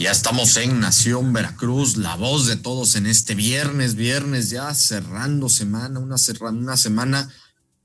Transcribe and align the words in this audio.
Ya 0.00 0.12
estamos 0.12 0.56
en 0.56 0.80
Nación 0.80 1.34
Veracruz, 1.34 1.98
la 1.98 2.16
voz 2.16 2.46
de 2.46 2.56
todos 2.56 2.96
en 2.96 3.04
este 3.04 3.34
viernes, 3.34 3.96
viernes 3.96 4.48
ya 4.48 4.72
cerrando 4.72 5.50
semana, 5.50 6.00
una, 6.00 6.16
una 6.52 6.76
semana 6.78 7.30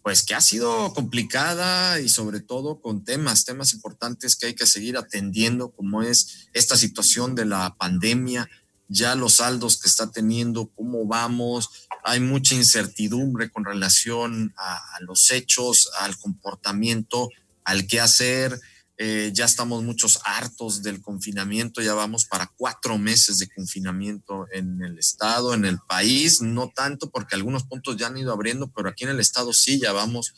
pues 0.02 0.24
que 0.24 0.34
ha 0.34 0.40
sido 0.40 0.94
complicada 0.94 2.00
y 2.00 2.08
sobre 2.08 2.40
todo 2.40 2.80
con 2.80 3.04
temas, 3.04 3.44
temas 3.44 3.74
importantes 3.74 4.38
que 4.38 4.46
hay 4.46 4.54
que 4.56 4.66
seguir 4.66 4.96
atendiendo, 4.96 5.72
como 5.72 6.04
es 6.04 6.48
esta 6.54 6.78
situación 6.78 7.36
de 7.36 7.44
la 7.44 7.76
pandemia, 7.76 8.50
ya 8.88 9.16
los 9.16 9.34
saldos 9.34 9.78
que 9.78 9.90
está 9.90 10.10
teniendo, 10.10 10.72
cómo 10.74 11.06
vamos, 11.06 11.70
hay 12.06 12.22
mucha 12.22 12.56
incertidumbre 12.56 13.50
con 13.50 13.66
relación 13.66 14.54
a, 14.56 14.78
a 14.96 15.02
los 15.02 15.32
hechos, 15.32 15.90
al 16.00 16.18
comportamiento, 16.18 17.28
al 17.66 17.88
qué 17.88 18.00
hacer, 18.00 18.58
eh, 18.98 19.32
ya 19.34 19.46
estamos 19.46 19.84
muchos 19.84 20.20
hartos 20.24 20.82
del 20.82 21.02
confinamiento, 21.02 21.82
ya 21.82 21.94
vamos 21.94 22.26
para 22.26 22.50
cuatro 22.56 22.98
meses 22.98 23.38
de 23.40 23.50
confinamiento 23.50 24.48
en 24.54 24.82
el 24.82 24.98
estado, 24.98 25.54
en 25.54 25.66
el 25.66 25.80
país, 25.88 26.42
no 26.42 26.72
tanto 26.74 27.10
porque 27.10 27.36
algunos 27.36 27.64
puntos 27.64 27.98
ya 27.98 28.08
han 28.08 28.18
ido 28.18 28.32
abriendo, 28.32 28.72
pero 28.74 28.88
aquí 28.88 29.04
en 29.04 29.10
el 29.10 29.20
estado 29.20 29.52
sí, 29.52 29.80
ya 29.82 29.92
vamos 29.92 30.34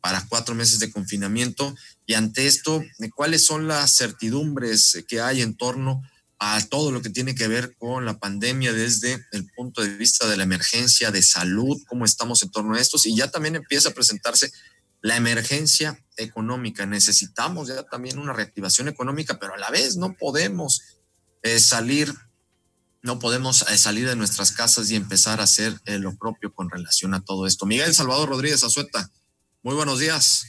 para 0.00 0.26
cuatro 0.28 0.54
meses 0.54 0.78
de 0.80 0.90
confinamiento. 0.90 1.74
Y 2.06 2.14
ante 2.14 2.46
esto, 2.46 2.82
¿cuáles 3.14 3.44
son 3.44 3.68
las 3.68 3.96
certidumbres 3.96 5.04
que 5.06 5.20
hay 5.20 5.42
en 5.42 5.56
torno 5.56 6.02
a 6.40 6.60
todo 6.66 6.90
lo 6.90 7.02
que 7.02 7.10
tiene 7.10 7.34
que 7.34 7.48
ver 7.48 7.76
con 7.76 8.06
la 8.06 8.18
pandemia 8.18 8.72
desde 8.72 9.24
el 9.32 9.46
punto 9.54 9.82
de 9.82 9.94
vista 9.96 10.26
de 10.26 10.38
la 10.38 10.44
emergencia 10.44 11.10
de 11.10 11.22
salud, 11.22 11.76
cómo 11.86 12.06
estamos 12.06 12.42
en 12.42 12.50
torno 12.50 12.74
a 12.74 12.80
estos? 12.80 13.04
Y 13.04 13.14
ya 13.14 13.30
también 13.30 13.56
empieza 13.56 13.90
a 13.90 13.94
presentarse 13.94 14.50
la 15.02 15.16
emergencia 15.16 16.04
económica. 16.16 16.86
Necesitamos 16.86 17.68
ya 17.68 17.82
también 17.84 18.18
una 18.18 18.32
reactivación 18.32 18.88
económica, 18.88 19.38
pero 19.38 19.54
a 19.54 19.58
la 19.58 19.70
vez 19.70 19.96
no 19.96 20.16
podemos 20.16 20.82
eh, 21.42 21.58
salir, 21.58 22.12
no 23.02 23.18
podemos 23.18 23.62
eh, 23.62 23.78
salir 23.78 24.08
de 24.08 24.16
nuestras 24.16 24.52
casas 24.52 24.90
y 24.90 24.96
empezar 24.96 25.40
a 25.40 25.44
hacer 25.44 25.74
eh, 25.86 25.98
lo 25.98 26.16
propio 26.16 26.52
con 26.52 26.70
relación 26.70 27.14
a 27.14 27.24
todo 27.24 27.46
esto. 27.46 27.66
Miguel 27.66 27.94
Salvador 27.94 28.28
Rodríguez 28.28 28.62
Azueta, 28.62 29.10
muy 29.62 29.74
buenos 29.74 29.98
días. 29.98 30.46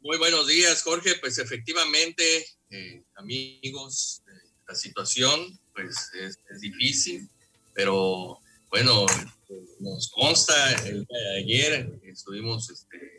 Muy 0.00 0.18
buenos 0.18 0.48
días, 0.48 0.82
Jorge. 0.82 1.14
Pues 1.20 1.38
efectivamente, 1.38 2.46
amigos, 3.14 4.22
la 4.66 4.74
situación 4.74 5.60
pues 5.72 6.10
es, 6.14 6.38
es, 6.50 6.60
difícil, 6.60 7.28
pero 7.72 8.40
bueno, 8.68 9.06
nos 9.78 10.10
consta 10.10 10.72
el 10.86 11.04
día 11.04 11.18
de 11.18 11.38
ayer 11.38 12.00
estuvimos 12.04 12.68
este, 12.70 13.11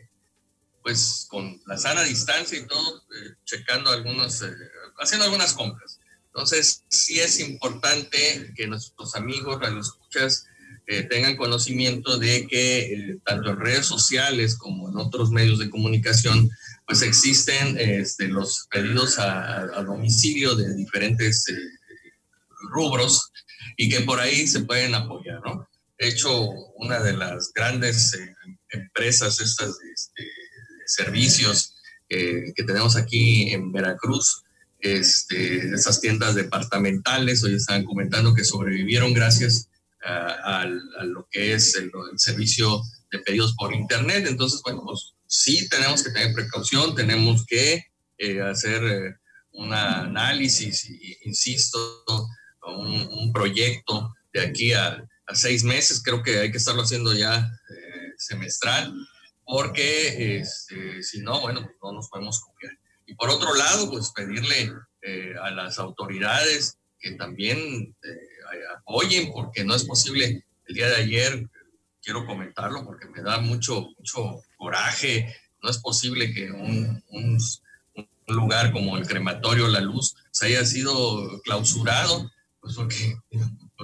pues 0.84 1.26
con 1.30 1.60
la 1.66 1.78
sana 1.78 2.02
distancia 2.02 2.58
y 2.58 2.66
todo, 2.66 2.98
eh, 2.98 3.34
checando 3.44 3.90
algunos, 3.90 4.42
eh, 4.42 4.52
haciendo 4.98 5.24
algunas 5.24 5.54
compras. 5.54 5.98
Entonces, 6.26 6.84
sí 6.88 7.18
es 7.20 7.40
importante 7.40 8.52
que 8.54 8.66
nuestros 8.66 9.16
amigos, 9.16 9.58
radioescuchas, 9.60 10.46
eh, 10.86 11.04
tengan 11.04 11.36
conocimiento 11.36 12.18
de 12.18 12.46
que 12.46 13.16
tanto 13.24 13.50
en 13.50 13.60
redes 13.60 13.86
sociales 13.86 14.56
como 14.56 14.90
en 14.90 14.98
otros 14.98 15.30
medios 15.30 15.58
de 15.58 15.70
comunicación, 15.70 16.50
pues 16.86 17.00
existen 17.00 17.78
este, 17.78 18.28
los 18.28 18.68
pedidos 18.70 19.18
a, 19.18 19.60
a, 19.60 19.82
domicilio 19.84 20.54
de 20.54 20.74
diferentes 20.74 21.46
rubros 22.70 23.32
y 23.78 23.88
que 23.88 24.02
por 24.02 24.20
ahí 24.20 24.46
se 24.46 24.60
pueden 24.60 24.94
apoyar, 24.94 25.40
¿no? 25.46 25.66
De 25.98 26.08
hecho, 26.08 26.42
una 26.76 27.00
de 27.00 27.16
las 27.16 27.52
grandes 27.54 28.18
empresas 28.70 29.40
estas 29.40 29.78
este, 29.90 30.28
servicios 30.86 31.74
eh, 32.08 32.52
que 32.54 32.64
tenemos 32.64 32.96
aquí 32.96 33.50
en 33.52 33.72
Veracruz, 33.72 34.42
este, 34.80 35.74
esas 35.74 36.00
tiendas 36.00 36.34
departamentales, 36.34 37.42
hoy 37.42 37.54
estaban 37.54 37.84
comentando 37.84 38.34
que 38.34 38.44
sobrevivieron 38.44 39.14
gracias 39.14 39.68
a, 40.06 40.66
lo 41.02 41.26
que 41.30 41.54
es 41.54 41.74
el, 41.76 41.90
servicio 42.16 42.82
de 43.10 43.20
pedidos 43.20 43.54
por 43.56 43.74
Internet. 43.74 44.26
Entonces, 44.28 44.60
bueno, 44.62 44.82
pues 44.84 45.14
sí 45.26 45.66
tenemos 45.70 46.02
que 46.02 46.10
tener 46.10 46.34
precaución, 46.34 46.94
tenemos 46.94 47.46
que 47.46 47.86
eh, 48.18 48.42
hacer 48.42 48.84
eh, 48.84 49.14
un 49.52 49.72
análisis, 49.72 50.84
y, 50.90 51.16
insisto, 51.24 51.78
un, 52.66 53.08
un, 53.10 53.32
proyecto 53.32 54.14
de 54.34 54.40
aquí 54.42 54.72
a, 54.74 55.02
a, 55.26 55.34
seis 55.34 55.64
meses, 55.64 56.02
creo 56.04 56.22
que 56.22 56.38
hay 56.38 56.50
que 56.50 56.58
estarlo 56.58 56.82
haciendo 56.82 57.14
ya 57.14 57.50
semestral 58.18 58.94
porque 59.44 60.38
este, 60.38 61.02
si 61.02 61.20
no, 61.20 61.40
bueno, 61.40 61.62
pues 61.62 61.76
no 61.82 61.92
nos 61.92 62.08
podemos 62.08 62.40
confiar. 62.40 62.72
Y 63.06 63.14
por 63.14 63.30
otro 63.30 63.54
lado, 63.54 63.90
pues 63.90 64.10
pedirle 64.10 64.72
eh, 65.02 65.34
a 65.42 65.50
las 65.50 65.78
autoridades 65.78 66.78
que 66.98 67.12
también 67.12 67.58
eh, 68.02 68.60
apoyen, 68.78 69.30
porque 69.32 69.64
no 69.64 69.74
es 69.74 69.84
posible. 69.84 70.44
El 70.66 70.74
día 70.74 70.88
de 70.88 70.96
ayer, 70.96 71.50
quiero 72.02 72.26
comentarlo 72.26 72.84
porque 72.84 73.06
me 73.08 73.22
da 73.22 73.38
mucho, 73.38 73.88
mucho 73.98 74.42
coraje, 74.56 75.34
no 75.62 75.70
es 75.70 75.78
posible 75.78 76.32
que 76.32 76.50
un, 76.50 77.02
un 77.08 77.38
lugar 78.28 78.72
como 78.72 78.96
el 78.96 79.06
crematorio 79.06 79.68
La 79.68 79.80
Luz 79.80 80.14
se 80.30 80.46
haya 80.46 80.64
sido 80.64 81.40
clausurado, 81.42 82.30
pues 82.60 82.74
porque 82.74 83.16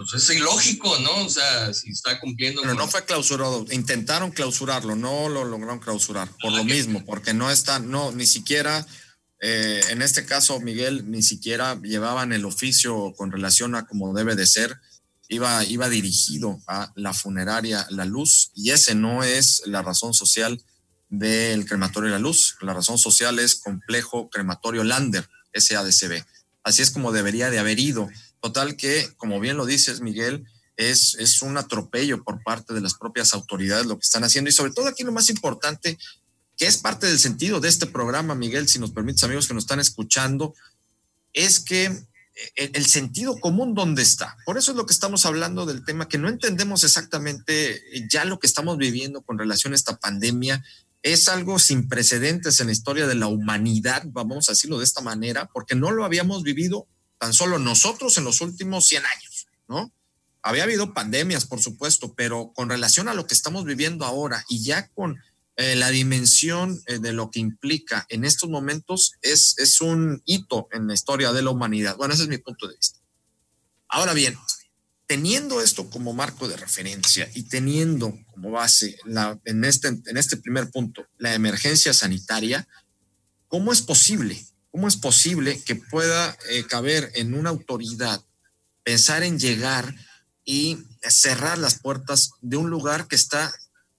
pues 0.08 0.22
es 0.22 0.36
ilógico, 0.36 0.98
¿no? 1.00 1.24
O 1.24 1.30
sea, 1.30 1.72
si 1.74 1.90
está 1.90 2.18
cumpliendo. 2.20 2.62
Pero 2.62 2.74
no 2.74 2.88
fue 2.88 3.04
clausurado, 3.04 3.66
intentaron 3.70 4.30
clausurarlo, 4.30 4.96
no 4.96 5.28
lo 5.28 5.44
lograron 5.44 5.78
clausurar, 5.78 6.30
por 6.40 6.52
lo 6.52 6.64
mismo, 6.64 7.04
porque 7.04 7.34
no 7.34 7.50
está, 7.50 7.78
no, 7.78 8.12
ni 8.12 8.26
siquiera, 8.26 8.86
eh, 9.40 9.80
en 9.90 10.02
este 10.02 10.24
caso, 10.24 10.60
Miguel, 10.60 11.10
ni 11.10 11.22
siquiera 11.22 11.80
llevaban 11.82 12.32
el 12.32 12.44
oficio 12.44 13.14
con 13.16 13.32
relación 13.32 13.74
a 13.74 13.86
cómo 13.86 14.14
debe 14.14 14.36
de 14.36 14.46
ser, 14.46 14.76
iba, 15.28 15.64
iba 15.64 15.88
dirigido 15.88 16.60
a 16.66 16.92
la 16.96 17.14
funeraria 17.14 17.86
La 17.90 18.04
Luz, 18.04 18.52
y 18.54 18.70
ese 18.70 18.94
no 18.94 19.22
es 19.22 19.62
la 19.66 19.82
razón 19.82 20.14
social 20.14 20.62
del 21.08 21.66
crematorio 21.66 22.10
La 22.10 22.18
Luz, 22.18 22.56
la 22.60 22.72
razón 22.72 22.98
social 22.98 23.38
es 23.38 23.56
complejo 23.56 24.30
crematorio 24.30 24.84
Lander, 24.84 25.28
SADCB. 25.52 26.24
Así 26.62 26.82
es 26.82 26.90
como 26.90 27.12
debería 27.12 27.50
de 27.50 27.58
haber 27.58 27.78
ido 27.78 28.08
Total 28.40 28.76
que, 28.76 29.08
como 29.16 29.40
bien 29.40 29.56
lo 29.56 29.66
dices, 29.66 30.00
Miguel, 30.00 30.46
es, 30.76 31.14
es 31.16 31.42
un 31.42 31.56
atropello 31.56 32.24
por 32.24 32.42
parte 32.42 32.72
de 32.72 32.80
las 32.80 32.94
propias 32.94 33.34
autoridades 33.34 33.86
lo 33.86 33.98
que 33.98 34.04
están 34.04 34.24
haciendo 34.24 34.48
y 34.48 34.52
sobre 34.52 34.72
todo 34.72 34.88
aquí 34.88 35.02
lo 35.02 35.12
más 35.12 35.28
importante, 35.28 35.98
que 36.56 36.66
es 36.66 36.78
parte 36.78 37.06
del 37.06 37.18
sentido 37.18 37.60
de 37.60 37.68
este 37.68 37.86
programa, 37.86 38.34
Miguel, 38.34 38.68
si 38.68 38.78
nos 38.78 38.90
permites, 38.90 39.24
amigos 39.24 39.46
que 39.46 39.54
nos 39.54 39.64
están 39.64 39.80
escuchando, 39.80 40.54
es 41.32 41.60
que 41.60 41.84
eh, 41.84 42.70
el, 42.74 42.86
sentido 42.86 43.38
común 43.38 43.74
dónde 43.74 44.02
está. 44.02 44.36
Por 44.44 44.56
eso 44.58 44.70
es 44.70 44.76
lo 44.76 44.86
que 44.86 44.92
estamos 44.92 45.26
hablando 45.26 45.66
del 45.66 45.84
tema, 45.84 46.08
que 46.08 46.18
no 46.18 46.28
entendemos 46.28 46.84
exactamente 46.84 47.82
ya 48.10 48.24
lo 48.24 48.38
que 48.38 48.46
estamos 48.46 48.78
viviendo 48.78 49.22
con 49.22 49.38
relación 49.38 49.72
a 49.72 49.76
esta 49.76 49.98
pandemia. 49.98 50.64
Es 51.02 51.28
algo 51.28 51.58
sin 51.58 51.88
precedentes 51.88 52.60
en 52.60 52.66
la 52.66 52.72
historia 52.72 53.06
de 53.06 53.14
la 53.14 53.26
humanidad, 53.26 54.02
vamos 54.06 54.48
a 54.48 54.52
decirlo 54.52 54.78
de 54.78 54.84
esta 54.84 55.00
manera, 55.00 55.48
porque 55.52 55.74
no 55.74 55.90
lo 55.90 56.04
habíamos 56.04 56.42
vivido 56.42 56.86
tan 57.20 57.34
solo 57.34 57.58
nosotros 57.58 58.16
en 58.16 58.24
los 58.24 58.40
últimos 58.40 58.86
100 58.86 59.04
años, 59.04 59.46
¿no? 59.68 59.92
Había 60.42 60.62
habido 60.62 60.94
pandemias, 60.94 61.44
por 61.44 61.60
supuesto, 61.60 62.14
pero 62.14 62.50
con 62.54 62.70
relación 62.70 63.08
a 63.08 63.14
lo 63.14 63.26
que 63.26 63.34
estamos 63.34 63.66
viviendo 63.66 64.06
ahora 64.06 64.42
y 64.48 64.64
ya 64.64 64.88
con 64.88 65.20
eh, 65.56 65.76
la 65.76 65.90
dimensión 65.90 66.80
eh, 66.86 66.98
de 66.98 67.12
lo 67.12 67.30
que 67.30 67.38
implica 67.38 68.06
en 68.08 68.24
estos 68.24 68.48
momentos, 68.48 69.12
es, 69.20 69.54
es 69.58 69.82
un 69.82 70.22
hito 70.24 70.68
en 70.72 70.86
la 70.86 70.94
historia 70.94 71.32
de 71.32 71.42
la 71.42 71.50
humanidad. 71.50 71.98
Bueno, 71.98 72.14
ese 72.14 72.22
es 72.22 72.30
mi 72.30 72.38
punto 72.38 72.66
de 72.66 72.76
vista. 72.76 72.98
Ahora 73.86 74.14
bien, 74.14 74.38
teniendo 75.06 75.60
esto 75.60 75.90
como 75.90 76.14
marco 76.14 76.48
de 76.48 76.56
referencia 76.56 77.30
y 77.34 77.42
teniendo 77.42 78.18
como 78.32 78.52
base 78.52 78.96
en, 79.44 79.64
este, 79.66 79.88
en 79.88 80.16
este 80.16 80.38
primer 80.38 80.70
punto 80.70 81.06
la 81.18 81.34
emergencia 81.34 81.92
sanitaria, 81.92 82.66
¿cómo 83.46 83.74
es 83.74 83.82
posible 83.82 84.42
¿Cómo 84.70 84.88
es 84.88 84.96
posible 84.96 85.60
que 85.64 85.74
pueda 85.76 86.36
eh, 86.50 86.64
caber 86.66 87.10
en 87.14 87.34
una 87.34 87.50
autoridad 87.50 88.24
pensar 88.84 89.22
en 89.22 89.38
llegar 89.38 89.94
y 90.44 90.78
cerrar 91.08 91.58
las 91.58 91.78
puertas 91.78 92.30
de 92.40 92.56
un 92.56 92.70
lugar 92.70 93.06
que 93.08 93.16
está 93.16 93.52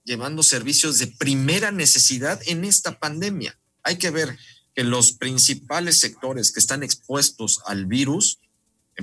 llevando 0.04 0.42
servicios 0.42 0.98
de 0.98 1.06
primera 1.06 1.70
necesidad 1.70 2.40
en 2.46 2.64
esta 2.64 2.98
pandemia? 2.98 3.58
Hay 3.82 3.96
que 3.96 4.10
ver 4.10 4.38
que 4.74 4.84
los 4.84 5.12
principales 5.12 6.00
sectores 6.00 6.52
que 6.52 6.60
están 6.60 6.82
expuestos 6.82 7.60
al 7.66 7.86
virus 7.86 8.38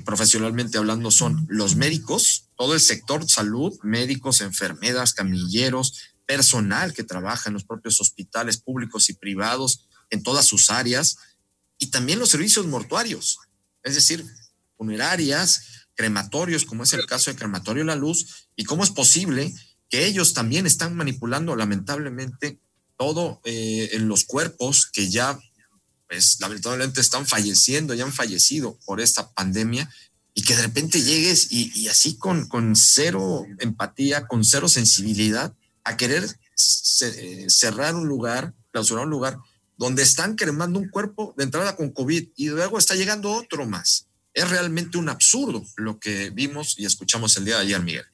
profesionalmente 0.03 0.77
hablando 0.77 1.11
son 1.11 1.45
los 1.49 1.75
médicos, 1.75 2.49
todo 2.55 2.73
el 2.73 2.79
sector 2.79 3.27
salud, 3.29 3.77
médicos, 3.83 4.41
enfermeras, 4.41 5.13
camilleros, 5.13 6.13
personal 6.25 6.93
que 6.93 7.03
trabaja 7.03 7.49
en 7.49 7.53
los 7.53 7.63
propios 7.63 7.99
hospitales 8.01 8.57
públicos 8.57 9.09
y 9.09 9.13
privados 9.13 9.87
en 10.11 10.23
todas 10.23 10.45
sus 10.45 10.69
áreas, 10.69 11.17
y 11.79 11.87
también 11.87 12.19
los 12.19 12.29
servicios 12.29 12.67
mortuarios, 12.67 13.39
es 13.83 13.95
decir, 13.95 14.25
funerarias, 14.77 15.87
crematorios, 15.95 16.65
como 16.65 16.83
es 16.83 16.93
el 16.93 17.05
caso 17.05 17.31
de 17.31 17.37
Crematorio 17.37 17.83
La 17.83 17.95
Luz, 17.95 18.49
y 18.55 18.65
cómo 18.65 18.83
es 18.83 18.91
posible 18.91 19.53
que 19.89 20.05
ellos 20.05 20.33
también 20.33 20.67
están 20.67 20.95
manipulando 20.95 21.55
lamentablemente 21.55 22.59
todo 22.97 23.41
eh, 23.45 23.89
en 23.93 24.07
los 24.07 24.25
cuerpos 24.25 24.89
que 24.91 25.09
ya, 25.09 25.39
pues 26.07 26.37
lamentablemente 26.39 27.01
están 27.01 27.25
falleciendo, 27.25 27.93
ya 27.93 28.03
han 28.03 28.13
fallecido 28.13 28.77
por 28.85 29.01
esta 29.01 29.31
pandemia, 29.31 29.89
y 30.33 30.43
que 30.43 30.55
de 30.55 30.61
repente 30.61 31.01
llegues 31.01 31.47
y, 31.51 31.87
así 31.87 32.15
con, 32.15 32.47
con 32.47 32.75
cero 32.75 33.45
empatía, 33.59 34.27
con 34.27 34.45
cero 34.45 34.69
sensibilidad, 34.69 35.53
a 35.83 35.97
querer 35.97 36.23
eh, 37.01 37.45
cerrar 37.49 37.95
un 37.95 38.07
lugar, 38.07 38.53
clausurar 38.71 39.05
un 39.05 39.09
lugar 39.09 39.37
donde 39.79 40.03
están 40.03 40.35
cremando 40.35 40.77
un 40.77 40.89
cuerpo 40.89 41.33
de 41.37 41.45
entrada 41.45 41.77
con 41.77 41.91
COVID 41.91 42.31
y 42.35 42.49
luego 42.49 42.77
está 42.77 42.95
llegando 42.95 43.31
otro 43.31 43.65
más. 43.65 44.09
Es 44.33 44.49
realmente 44.49 44.97
un 44.97 45.07
absurdo 45.07 45.65
lo 45.77 45.97
que 46.01 46.31
vimos 46.31 46.77
y 46.77 46.85
escuchamos 46.85 47.37
el 47.37 47.45
día 47.45 47.55
de 47.55 47.61
ayer, 47.61 47.81
Miguel. 47.81 48.05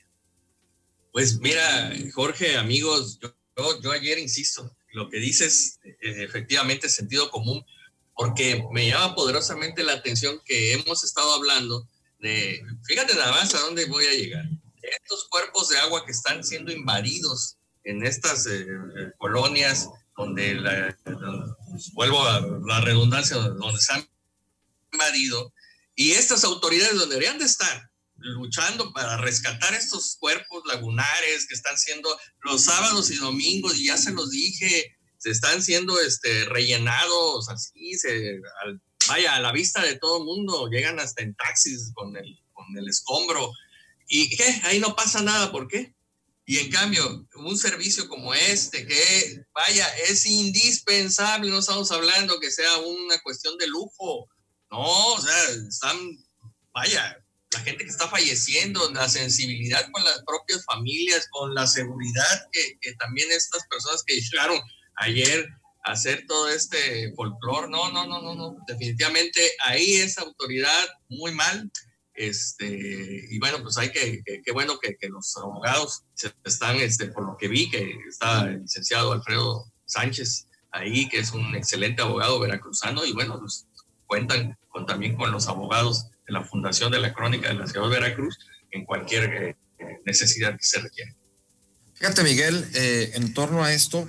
Pues 1.11 1.39
mira, 1.39 1.91
Jorge, 2.13 2.55
amigos, 2.55 3.19
yo, 3.19 3.91
ayer 3.91 4.19
insisto, 4.19 4.77
lo 4.93 5.09
que 5.09 5.17
dices 5.17 5.79
eh, 5.83 5.95
efectivamente 6.23 6.85
es 6.85 6.93
sentido 6.93 7.31
común, 7.31 7.65
porque 8.13 8.63
me 8.71 8.87
llama 8.87 9.15
poderosamente 9.15 9.83
la 9.83 9.93
atención 9.93 10.39
que 10.45 10.73
hemos 10.73 11.03
estado 11.03 11.33
hablando 11.33 11.89
de, 12.19 12.61
fíjate 12.85 13.15
nada 13.15 13.31
más 13.31 13.55
a 13.55 13.59
dónde 13.61 13.85
voy 13.85 14.05
a 14.05 14.13
llegar, 14.13 14.45
estos 14.83 15.27
cuerpos 15.29 15.69
de 15.69 15.79
agua 15.79 16.05
que 16.05 16.11
están 16.11 16.43
siendo 16.43 16.71
invadidos 16.71 17.57
en 17.83 18.05
estas 18.05 18.45
eh, 18.45 18.67
eh, 18.67 19.11
colonias 19.17 19.89
donde, 20.15 20.55
la, 20.55 20.97
vuelvo 21.93 22.25
a 22.25 22.41
la 22.65 22.81
redundancia, 22.81 23.37
donde 23.37 23.79
se 23.79 23.93
han 23.93 24.07
invadido, 24.91 25.53
y 25.95 26.11
estas 26.11 26.43
autoridades 26.43 26.97
donde 26.97 27.15
deberían 27.15 27.39
de 27.39 27.45
estar 27.45 27.89
luchando 28.17 28.93
para 28.93 29.17
rescatar 29.17 29.73
estos 29.73 30.17
cuerpos 30.19 30.63
lagunares 30.65 31.47
que 31.47 31.53
están 31.53 31.77
siendo 31.77 32.17
los 32.43 32.63
sábados 32.63 33.11
y 33.11 33.15
domingos, 33.15 33.77
y 33.77 33.87
ya 33.87 33.97
se 33.97 34.11
los 34.11 34.29
dije, 34.31 34.95
se 35.17 35.31
están 35.31 35.61
siendo 35.61 35.99
este, 35.99 36.45
rellenados 36.45 37.49
así, 37.49 37.97
se, 37.97 38.39
vaya, 39.07 39.35
a 39.35 39.39
la 39.39 39.51
vista 39.51 39.81
de 39.81 39.97
todo 39.97 40.19
el 40.19 40.25
mundo, 40.25 40.69
llegan 40.69 40.99
hasta 40.99 41.23
en 41.23 41.35
taxis 41.35 41.91
con 41.93 42.15
el, 42.15 42.39
con 42.53 42.65
el 42.77 42.87
escombro. 42.87 43.51
¿Y 44.07 44.29
qué? 44.35 44.61
Ahí 44.65 44.79
no 44.79 44.95
pasa 44.95 45.23
nada, 45.23 45.51
¿por 45.51 45.67
qué? 45.67 45.94
Y 46.45 46.59
en 46.59 46.69
cambio, 46.69 47.27
un 47.35 47.57
servicio 47.57 48.07
como 48.07 48.33
este, 48.33 48.85
que 48.85 49.43
vaya, 49.53 49.87
es 50.09 50.25
indispensable, 50.27 51.49
no 51.49 51.59
estamos 51.59 51.91
hablando 51.91 52.39
que 52.39 52.51
sea 52.51 52.77
una 52.77 53.19
cuestión 53.21 53.57
de 53.57 53.67
lujo, 53.67 54.27
no, 54.69 55.13
o 55.13 55.21
sea, 55.21 55.43
están, 55.67 55.97
vaya, 56.71 57.17
la 57.51 57.59
gente 57.61 57.83
que 57.83 57.89
está 57.89 58.07
falleciendo, 58.07 58.91
la 58.91 59.09
sensibilidad 59.09 59.89
con 59.91 60.03
las 60.03 60.21
propias 60.23 60.63
familias, 60.65 61.27
con 61.31 61.55
la 61.55 61.65
seguridad 61.65 62.47
que, 62.51 62.77
que 62.79 62.93
también 62.95 63.31
estas 63.31 63.65
personas 63.67 64.03
que 64.05 64.19
llegaron 64.19 64.59
ayer 64.97 65.47
a 65.85 65.93
hacer 65.93 66.25
todo 66.27 66.49
este 66.49 67.11
folclore, 67.15 67.69
no, 67.69 67.91
no, 67.91 68.05
no, 68.05 68.21
no, 68.21 68.35
no, 68.35 68.57
definitivamente 68.67 69.41
ahí 69.65 69.95
esa 69.95 70.21
autoridad 70.21 70.85
muy 71.09 71.31
mal, 71.31 71.71
este, 72.15 73.27
y 73.29 73.37
bueno, 73.39 73.61
pues 73.61 73.77
hay 73.77 73.91
que, 73.91 74.23
qué 74.23 74.51
bueno 74.51 74.79
que, 74.79 74.95
los 75.09 75.35
abogados 75.37 76.03
están, 76.43 76.77
este, 76.77 77.07
por 77.07 77.25
lo 77.25 77.37
que 77.37 77.47
vi, 77.47 77.69
que 77.69 77.97
está 78.09 78.43
el 78.43 78.61
licenciado 78.61 79.11
Alfredo 79.11 79.71
Sánchez 79.85 80.47
ahí, 80.71 81.07
que 81.09 81.19
es 81.19 81.31
un 81.31 81.55
excelente 81.55 82.01
abogado 82.01 82.39
veracruzano, 82.39 83.05
y 83.05 83.13
bueno, 83.13 83.39
pues 83.39 83.67
cuentan 84.07 84.57
con, 84.69 84.85
también 84.85 85.15
con 85.15 85.31
los 85.31 85.47
abogados 85.47 86.07
de 86.27 86.33
la 86.33 86.43
Fundación 86.43 86.91
de 86.91 86.99
la 86.99 87.13
Crónica 87.13 87.49
de 87.49 87.55
la 87.55 87.67
Ciudad 87.67 87.89
de 87.89 87.99
Veracruz 87.99 88.37
en 88.71 88.85
cualquier 88.85 89.23
eh, 89.33 89.55
necesidad 90.05 90.57
que 90.57 90.65
se 90.65 90.79
requiera. 90.79 91.13
Fíjate, 91.93 92.23
Miguel, 92.23 92.67
eh, 92.73 93.11
en 93.15 93.33
torno 93.33 93.63
a 93.63 93.73
esto, 93.73 94.07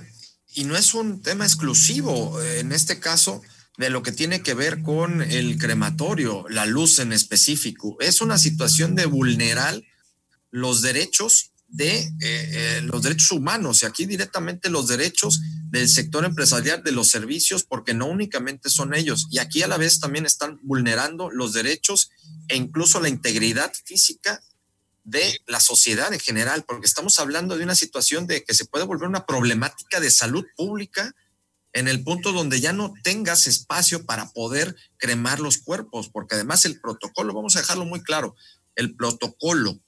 y 0.53 0.65
no 0.65 0.75
es 0.75 0.93
un 0.93 1.21
tema 1.21 1.45
exclusivo, 1.45 2.41
eh, 2.41 2.59
en 2.59 2.71
este 2.71 2.99
caso, 2.99 3.41
de 3.77 3.89
lo 3.89 4.01
que 4.01 4.11
tiene 4.11 4.41
que 4.41 4.55
ver 4.55 4.81
con 4.81 5.21
el 5.21 5.57
crematorio, 5.57 6.45
la 6.49 6.65
luz 6.65 6.99
en 6.99 7.13
específico. 7.13 7.95
Es 7.99 8.21
una 8.21 8.37
situación 8.37 8.95
de 8.95 9.05
vulnerar 9.05 9.81
los 10.49 10.81
derechos 10.81 11.51
de 11.67 11.99
eh, 11.99 12.11
eh, 12.21 12.81
los 12.83 13.03
derechos 13.03 13.31
humanos 13.31 13.83
y 13.83 13.85
aquí 13.85 14.05
directamente 14.05 14.69
los 14.69 14.87
derechos 14.87 15.41
del 15.69 15.89
sector 15.89 16.23
empresarial 16.23 16.81
de 16.81 16.93
los 16.93 17.09
servicios, 17.09 17.63
porque 17.63 17.93
no 17.93 18.07
únicamente 18.07 18.69
son 18.69 18.93
ellos, 18.93 19.27
y 19.29 19.39
aquí 19.39 19.63
a 19.63 19.67
la 19.67 19.77
vez 19.77 19.99
también 19.99 20.25
están 20.25 20.59
vulnerando 20.63 21.29
los 21.29 21.53
derechos 21.53 22.09
e 22.47 22.55
incluso 22.55 23.01
la 23.01 23.09
integridad 23.09 23.73
física 23.83 24.41
de 25.03 25.41
la 25.45 25.59
sociedad 25.59 26.13
en 26.13 26.19
general, 26.19 26.63
porque 26.65 26.85
estamos 26.85 27.19
hablando 27.19 27.57
de 27.57 27.65
una 27.65 27.75
situación 27.75 28.27
de 28.27 28.43
que 28.43 28.53
se 28.53 28.65
puede 28.65 28.85
volver 28.85 29.09
una 29.09 29.25
problemática 29.25 29.99
de 29.99 30.09
salud 30.09 30.45
pública 30.55 31.13
en 31.73 31.87
el 31.87 32.03
punto 32.03 32.31
donde 32.31 32.59
ya 32.59 32.73
no 32.73 32.93
tengas 33.03 33.47
espacio 33.47 34.05
para 34.05 34.29
poder 34.31 34.75
cremar 34.97 35.39
los 35.39 35.57
cuerpos, 35.57 36.09
porque 36.09 36.35
además 36.35 36.65
el 36.65 36.79
protocolo, 36.79 37.33
vamos 37.33 37.55
a 37.55 37.59
dejarlo 37.59 37.85
muy 37.85 38.01
claro, 38.01 38.35
el 38.75 38.95
protocolo 38.95 39.79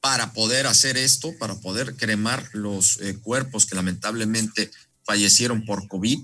para 0.00 0.32
poder 0.32 0.66
hacer 0.66 0.96
esto, 0.96 1.36
para 1.38 1.56
poder 1.56 1.96
cremar 1.96 2.48
los 2.52 3.00
eh, 3.00 3.18
cuerpos 3.20 3.66
que 3.66 3.74
lamentablemente 3.74 4.70
fallecieron 5.04 5.64
por 5.64 5.88
COVID, 5.88 6.20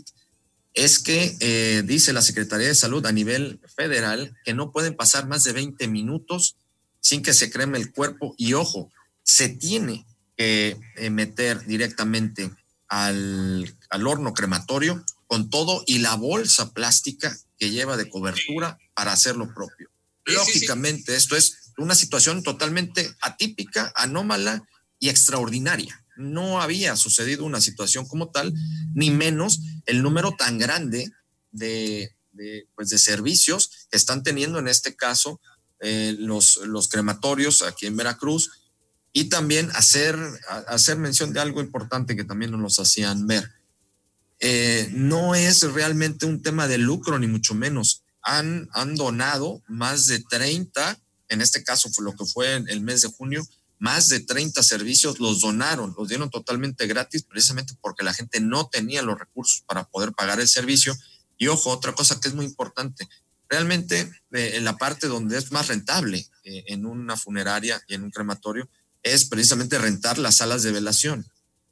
es 0.75 0.99
que 0.99 1.37
eh, 1.40 1.82
dice 1.85 2.12
la 2.12 2.23
Secretaría 2.23 2.69
de 2.69 2.75
Salud 2.75 3.05
a 3.06 3.12
nivel 3.12 3.61
federal 3.76 4.37
que 4.44 4.55
no 4.55 4.73
pueden 4.73 4.96
pasar 4.96 5.26
más 5.26 5.44
de 5.44 5.52
20 5.52 5.87
minutos 5.88 6.56
sin 7.00 7.23
que 7.23 7.35
se 7.35 7.50
creme 7.50 7.78
el 7.78 7.93
cuerpo 7.93 8.35
y 8.38 8.55
ojo, 8.55 8.90
se 9.23 9.49
tiene 9.49 10.06
que 10.37 10.76
eh, 10.96 11.11
meter 11.11 11.64
directamente 11.67 12.50
al, 12.92 13.74
horno 14.06 14.34
crematorio 14.34 15.02
con 15.26 15.48
todo 15.48 15.82
y 15.86 16.00
la 16.00 16.14
bolsa 16.14 16.74
plástica 16.74 17.34
que 17.58 17.70
lleva 17.70 17.96
de 17.96 18.10
cobertura 18.10 18.78
para 18.92 19.12
hacer 19.12 19.36
lo 19.36 19.52
propio. 19.54 19.88
Lógicamente, 20.26 21.16
esto 21.16 21.34
es 21.34 21.72
una 21.78 21.94
situación 21.94 22.42
totalmente 22.42 23.16
atípica, 23.22 23.92
anómala 23.96 24.68
y 24.98 25.08
extraordinaria. 25.08 26.04
No 26.16 26.60
había 26.60 26.94
sucedido 26.96 27.46
una 27.46 27.62
situación 27.62 28.06
como 28.06 28.28
tal, 28.28 28.52
ni 28.94 29.11
menos 29.11 29.61
el 29.87 30.02
número 30.02 30.32
tan 30.32 30.58
grande 30.58 31.11
de, 31.50 32.14
pues 32.75 32.90
de 32.90 32.99
servicios 32.99 33.70
que 33.90 33.96
están 33.96 34.22
teniendo 34.22 34.58
en 34.58 34.68
este 34.68 34.94
caso 34.94 35.40
eh, 35.80 36.14
los, 36.18 36.58
los 36.66 36.88
crematorios 36.88 37.62
aquí 37.62 37.87
en 37.87 37.96
Veracruz, 37.96 38.50
y 39.12 39.25
también 39.25 39.71
hacer, 39.75 40.19
hacer 40.69 40.97
mención 40.97 41.33
de 41.33 41.40
algo 41.40 41.61
importante 41.61 42.16
que 42.16 42.25
también 42.25 42.50
nos 42.52 42.78
hacían 42.78 43.26
ver. 43.26 43.50
Eh, 44.40 44.88
no 44.92 45.35
es 45.35 45.62
realmente 45.73 46.26
un 46.26 46.42
tema 46.42 46.66
de 46.66 46.78
lucro, 46.78 47.19
ni 47.19 47.26
mucho 47.26 47.54
menos. 47.54 48.02
Han, 48.23 48.69
han 48.73 48.95
donado 48.95 49.62
más 49.69 50.07
de 50.07 50.21
30, 50.21 50.99
en 51.28 51.40
este 51.40 51.62
caso 51.62 51.90
fue 51.90 52.04
lo 52.04 52.16
que 52.16 52.25
fue 52.25 52.54
en 52.54 52.69
el 52.69 52.81
mes 52.81 53.02
de 53.02 53.09
junio, 53.09 53.47
más 53.78 54.09
de 54.09 54.21
30 54.21 54.62
servicios 54.62 55.19
los 55.19 55.40
donaron, 55.40 55.92
los 55.99 56.09
dieron 56.09 56.31
totalmente 56.31 56.87
gratis, 56.87 57.25
precisamente 57.25 57.75
porque 57.81 58.04
la 58.04 58.14
gente 58.14 58.40
no 58.40 58.69
tenía 58.69 59.02
los 59.02 59.19
recursos 59.19 59.64
para 59.66 59.85
poder 59.85 60.12
pagar 60.12 60.38
el 60.40 60.47
servicio. 60.47 60.97
Y 61.37 61.49
ojo, 61.49 61.71
otra 61.71 61.92
cosa 61.92 62.21
que 62.21 62.28
es 62.28 62.35
muy 62.35 62.45
importante, 62.45 63.09
realmente 63.49 64.09
eh, 64.33 64.52
en 64.54 64.64
la 64.64 64.76
parte 64.76 65.09
donde 65.09 65.37
es 65.37 65.50
más 65.50 65.66
rentable 65.66 66.26
eh, 66.45 66.64
en 66.69 66.87
una 66.87 67.16
funeraria 67.16 67.83
y 67.88 67.95
en 67.95 68.04
un 68.04 68.12
crematorio, 68.12 68.69
es 69.02 69.25
precisamente 69.25 69.78
rentar 69.78 70.18
las 70.18 70.37
salas 70.38 70.62
de 70.62 70.73
velación. 70.73 71.26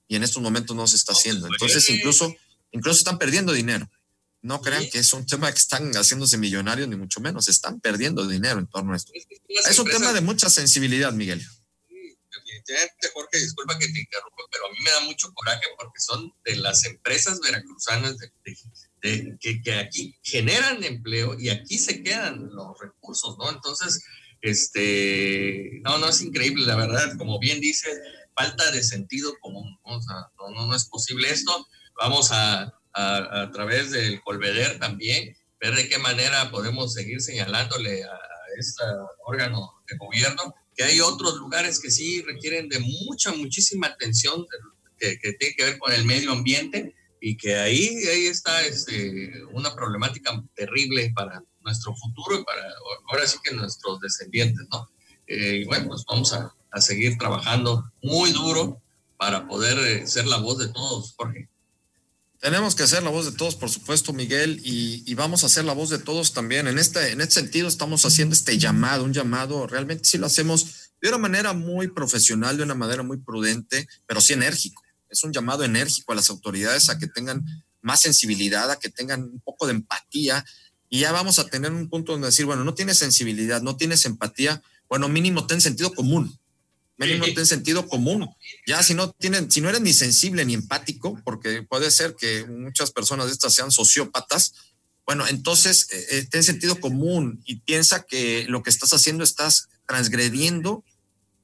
Y 0.09 0.17
en 0.17 0.25
estos 0.25 0.43
momentos 0.43 0.75
no 0.77 0.87
se 0.87 0.97
está 0.97 1.13
haciendo. 1.13 1.47
Entonces, 1.47 1.89
incluso, 1.89 2.35
incluso 2.73 2.99
están 2.99 3.19
perdiendo 3.19 3.53
dinero. 3.53 3.89
No 4.43 4.61
crean 4.61 4.89
que 4.89 4.99
es 4.99 5.13
un 5.13 5.27
tema 5.27 5.53
que 5.53 5.59
están 5.59 5.93
haciéndose 5.93 6.39
millonarios, 6.39 6.89
ni 6.89 6.97
mucho 6.97 7.21
menos. 7.21 7.49
Están 7.49 7.81
perdiendo 7.81 8.27
dinero 8.27 8.59
en 8.59 8.67
torno 8.67 8.95
a 8.95 8.97
esto. 8.97 9.13
Es 9.69 9.79
un 9.79 9.89
tema 9.89 10.13
de 10.13 10.21
mucha 10.21 10.49
sensibilidad, 10.49 11.13
Miguel. 11.13 11.47
Definitivamente, 12.31 13.11
Jorge, 13.13 13.39
disculpa 13.39 13.79
que 13.79 13.87
te 13.87 14.01
interrumpa, 14.01 14.43
pero 14.51 14.67
a 14.67 14.71
mí 14.71 14.79
me 14.83 14.91
da 14.91 15.01
mucho 15.01 15.33
coraje 15.35 15.67
porque 15.79 16.01
son 16.01 16.33
de 16.45 16.57
las 16.57 16.85
empresas 16.85 17.39
veracruzanas 17.41 18.17
de, 18.19 18.33
que, 19.41 19.63
que, 19.63 19.75
aquí 19.75 20.17
generan 20.23 20.83
empleo 20.85 21.39
y 21.39 21.51
aquí 21.51 21.79
se 21.79 22.03
quedan 22.03 22.51
los 22.55 22.79
recursos, 22.81 23.37
¿no? 23.39 23.51
Entonces, 23.51 24.03
este, 24.41 25.81
no, 25.83 25.99
no 25.99 26.09
es 26.09 26.23
increíble, 26.23 26.67
la 26.67 26.77
verdad, 26.77 27.17
como 27.19 27.39
bien 27.39 27.61
dice, 27.61 27.89
falta 28.35 28.71
de 28.71 28.83
sentido 28.83 29.33
común, 29.41 29.79
¿no? 29.85 30.01
no, 30.51 30.67
no, 30.67 30.75
es 30.75 30.87
posible 30.87 31.31
esto. 31.31 31.67
Vamos 31.99 32.31
a, 32.33 32.73
a, 32.95 33.51
través 33.53 33.91
del 33.91 34.21
Colveder 34.23 34.79
también 34.79 35.37
ver 35.61 35.75
de 35.75 35.89
qué 35.89 35.99
manera 35.99 36.51
podemos 36.51 36.95
seguir 36.95 37.21
señalándole 37.21 38.03
a 38.05 38.19
este 38.59 38.83
órgano 39.27 39.83
de 39.89 39.97
gobierno, 39.99 40.55
que 40.75 40.85
hay 40.85 41.01
otros 41.01 41.37
lugares 41.37 41.79
que 41.79 41.91
sí 41.91 42.23
requieren 42.23 42.69
de 42.69 42.79
mucha, 42.79 43.33
muchísima 43.33 43.89
atención 43.89 44.47
que, 44.99 45.19
que 45.19 45.33
tiene 45.35 45.55
que 45.55 45.65
ver 45.65 45.79
con 45.79 45.93
el 45.93 46.05
medio 46.05 46.33
ambiente 46.33 46.95
y 47.21 47.37
que 47.37 47.57
ahí, 47.57 47.89
ahí 48.09 48.27
está 48.27 48.65
este, 48.65 49.45
una 49.53 49.75
problemática 49.75 50.43
terrible 50.55 51.13
para 51.15 51.45
nuestro 51.71 51.95
futuro 51.95 52.39
y 52.39 52.45
para 52.45 52.63
ahora 53.11 53.27
sí 53.27 53.39
que 53.43 53.55
nuestros 53.55 54.01
descendientes, 54.01 54.67
¿no? 54.71 54.89
Eh, 55.27 55.63
y 55.63 55.65
bueno, 55.65 55.89
pues 55.89 56.05
vamos 56.09 56.33
a, 56.33 56.53
a, 56.71 56.81
seguir 56.81 57.17
trabajando 57.17 57.91
muy 58.03 58.33
duro 58.33 58.83
para 59.17 59.47
poder 59.47 59.79
eh, 59.79 60.07
ser 60.07 60.27
la 60.27 60.39
voz 60.39 60.59
de 60.59 60.69
todos, 60.69 61.15
Jorge. 61.17 61.49
Tenemos 62.41 62.75
que 62.75 62.87
ser 62.87 63.03
la 63.03 63.11
voz 63.11 63.27
de 63.27 63.33
todos, 63.33 63.55
por 63.55 63.69
supuesto, 63.69 64.13
Miguel, 64.13 64.61
y, 64.65 65.05
y, 65.07 65.15
vamos 65.15 65.45
a 65.45 65.49
ser 65.49 65.67
la 65.67 65.75
voz 65.75 65.91
de 65.91 65.99
todos 65.99 66.33
también. 66.33 66.67
En 66.67 66.79
este, 66.79 67.13
en 67.13 67.21
este 67.21 67.35
sentido, 67.35 67.69
estamos 67.69 68.05
haciendo 68.07 68.35
este 68.35 68.59
llamado, 68.59 69.05
un 69.05 69.13
llamado, 69.13 69.67
realmente 69.67 70.05
sí 70.05 70.19
lo 70.19 70.27
hacemos 70.27 70.91
de 71.01 71.09
una 71.11 71.19
manera 71.19 71.53
muy 71.53 71.89
profesional, 71.89 72.57
de 72.57 72.63
una 72.63 72.75
manera 72.75 73.03
muy 73.03 73.19
prudente, 73.19 73.87
pero 74.07 74.21
sí 74.21 74.33
enérgico. 74.33 74.83
Es 75.09 75.23
un 75.23 75.33
llamado 75.33 75.65
enérgico 75.65 76.13
a 76.13 76.17
las 76.17 76.31
autoridades 76.31 76.89
a 76.89 76.99
que 76.99 77.09
tengan 77.09 77.45
más 77.83 78.01
sensibilidad, 78.01 78.71
a 78.71 78.79
que 78.79 78.91
tengan 78.91 79.23
un 79.23 79.41
poco 79.41 79.67
de 79.67 79.73
empatía, 79.73 80.45
y 80.91 80.99
ya 80.99 81.13
vamos 81.13 81.39
a 81.39 81.47
tener 81.47 81.71
un 81.71 81.89
punto 81.89 82.13
donde 82.13 82.27
decir, 82.27 82.45
bueno, 82.45 82.65
no 82.65 82.75
tienes 82.75 82.99
sensibilidad, 82.99 83.63
no 83.63 83.77
tienes 83.77 84.05
empatía, 84.05 84.61
bueno, 84.89 85.09
mínimo 85.09 85.47
ten 85.47 85.61
sentido 85.61 85.95
común, 85.95 86.37
mínimo 86.99 87.25
ten 87.33 87.47
sentido 87.47 87.87
común. 87.87 88.29
Ya 88.67 88.83
si 88.83 88.95
no 88.95 89.13
tienen, 89.13 89.51
si 89.53 89.61
no 89.61 89.69
eres 89.69 89.81
ni 89.81 89.93
sensible 89.93 90.45
ni 90.45 90.55
empático, 90.55 91.19
porque 91.25 91.63
puede 91.63 91.93
ser 91.93 92.17
que 92.17 92.45
muchas 92.45 92.91
personas 92.91 93.27
de 93.27 93.33
estas 93.33 93.55
sean 93.55 93.71
sociópatas, 93.71 94.53
bueno, 95.07 95.27
entonces 95.29 95.87
eh, 95.93 96.07
eh, 96.11 96.27
ten 96.29 96.43
sentido 96.43 96.79
común 96.81 97.41
y 97.47 97.57
piensa 97.57 98.03
que 98.03 98.47
lo 98.49 98.65
que 98.65 98.71
estás 98.71 98.93
haciendo 98.93 99.23
estás 99.23 99.69
transgrediendo 99.87 100.85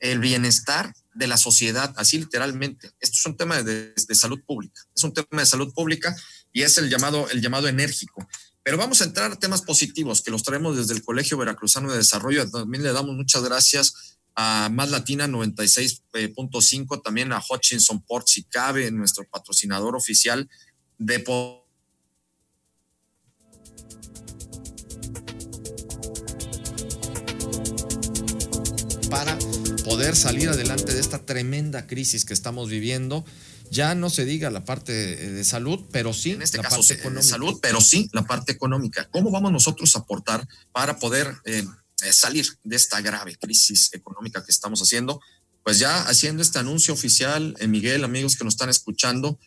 el 0.00 0.18
bienestar 0.18 0.92
de 1.14 1.28
la 1.28 1.36
sociedad, 1.36 1.94
así 1.96 2.18
literalmente. 2.18 2.90
Esto 3.00 3.14
es 3.14 3.26
un 3.26 3.36
tema 3.36 3.62
de, 3.62 3.94
de, 3.94 4.14
salud 4.16 4.40
pública, 4.44 4.82
es 4.94 5.04
un 5.04 5.14
tema 5.14 5.40
de 5.40 5.46
salud 5.46 5.72
pública 5.72 6.14
y 6.52 6.62
es 6.62 6.76
el 6.78 6.90
llamado, 6.90 7.30
el 7.30 7.40
llamado 7.40 7.68
enérgico. 7.68 8.28
Pero 8.66 8.78
vamos 8.78 9.00
a 9.00 9.04
entrar 9.04 9.30
a 9.30 9.38
temas 9.38 9.62
positivos 9.62 10.22
que 10.22 10.32
los 10.32 10.42
traemos 10.42 10.76
desde 10.76 10.92
el 10.92 11.04
Colegio 11.04 11.38
Veracruzano 11.38 11.88
de 11.88 11.98
Desarrollo. 11.98 12.50
También 12.50 12.82
le 12.82 12.92
damos 12.92 13.14
muchas 13.14 13.44
gracias 13.44 14.18
a 14.34 14.68
Más 14.72 14.90
Latina 14.90 15.28
96.5, 15.28 17.00
también 17.00 17.32
a 17.32 17.40
Hutchinson 17.48 18.02
Port, 18.02 18.26
si 18.26 18.42
cabe, 18.42 18.90
nuestro 18.90 19.24
patrocinador 19.30 19.94
oficial 19.94 20.50
de 20.98 21.20
para 29.08 29.38
poder 29.84 30.16
salir 30.16 30.48
adelante 30.48 30.92
de 30.92 30.98
esta 30.98 31.24
tremenda 31.24 31.86
crisis 31.86 32.24
que 32.24 32.34
estamos 32.34 32.68
viviendo 32.68 33.24
ya 33.70 33.94
no 33.94 34.10
se 34.10 34.24
diga 34.24 34.50
la 34.50 34.64
parte 34.64 34.92
de 34.92 35.44
salud, 35.44 35.80
pero 35.92 36.12
sí 36.12 36.32
en 36.32 36.42
este 36.42 36.58
la 36.58 36.64
caso 36.64 36.76
parte 36.76 36.94
económica. 36.94 37.28
Salud, 37.28 37.58
pero 37.60 37.80
sí 37.80 38.08
la 38.12 38.26
parte 38.26 38.52
económica. 38.52 39.08
¿Cómo 39.10 39.30
vamos 39.30 39.52
nosotros 39.52 39.94
a 39.96 40.00
aportar 40.00 40.46
para 40.72 40.98
poder 40.98 41.34
eh, 41.44 41.64
salir 42.10 42.46
de 42.62 42.76
esta 42.76 43.00
grave 43.00 43.36
crisis 43.36 43.90
económica 43.92 44.44
que 44.44 44.52
estamos 44.52 44.80
haciendo? 44.80 45.20
Pues 45.62 45.78
ya 45.78 46.02
haciendo 46.02 46.42
este 46.42 46.58
anuncio 46.58 46.94
oficial, 46.94 47.56
eh, 47.58 47.66
Miguel, 47.66 48.04
amigos 48.04 48.36
que 48.36 48.44
nos 48.44 48.54
están 48.54 48.68
escuchando, 48.68 49.38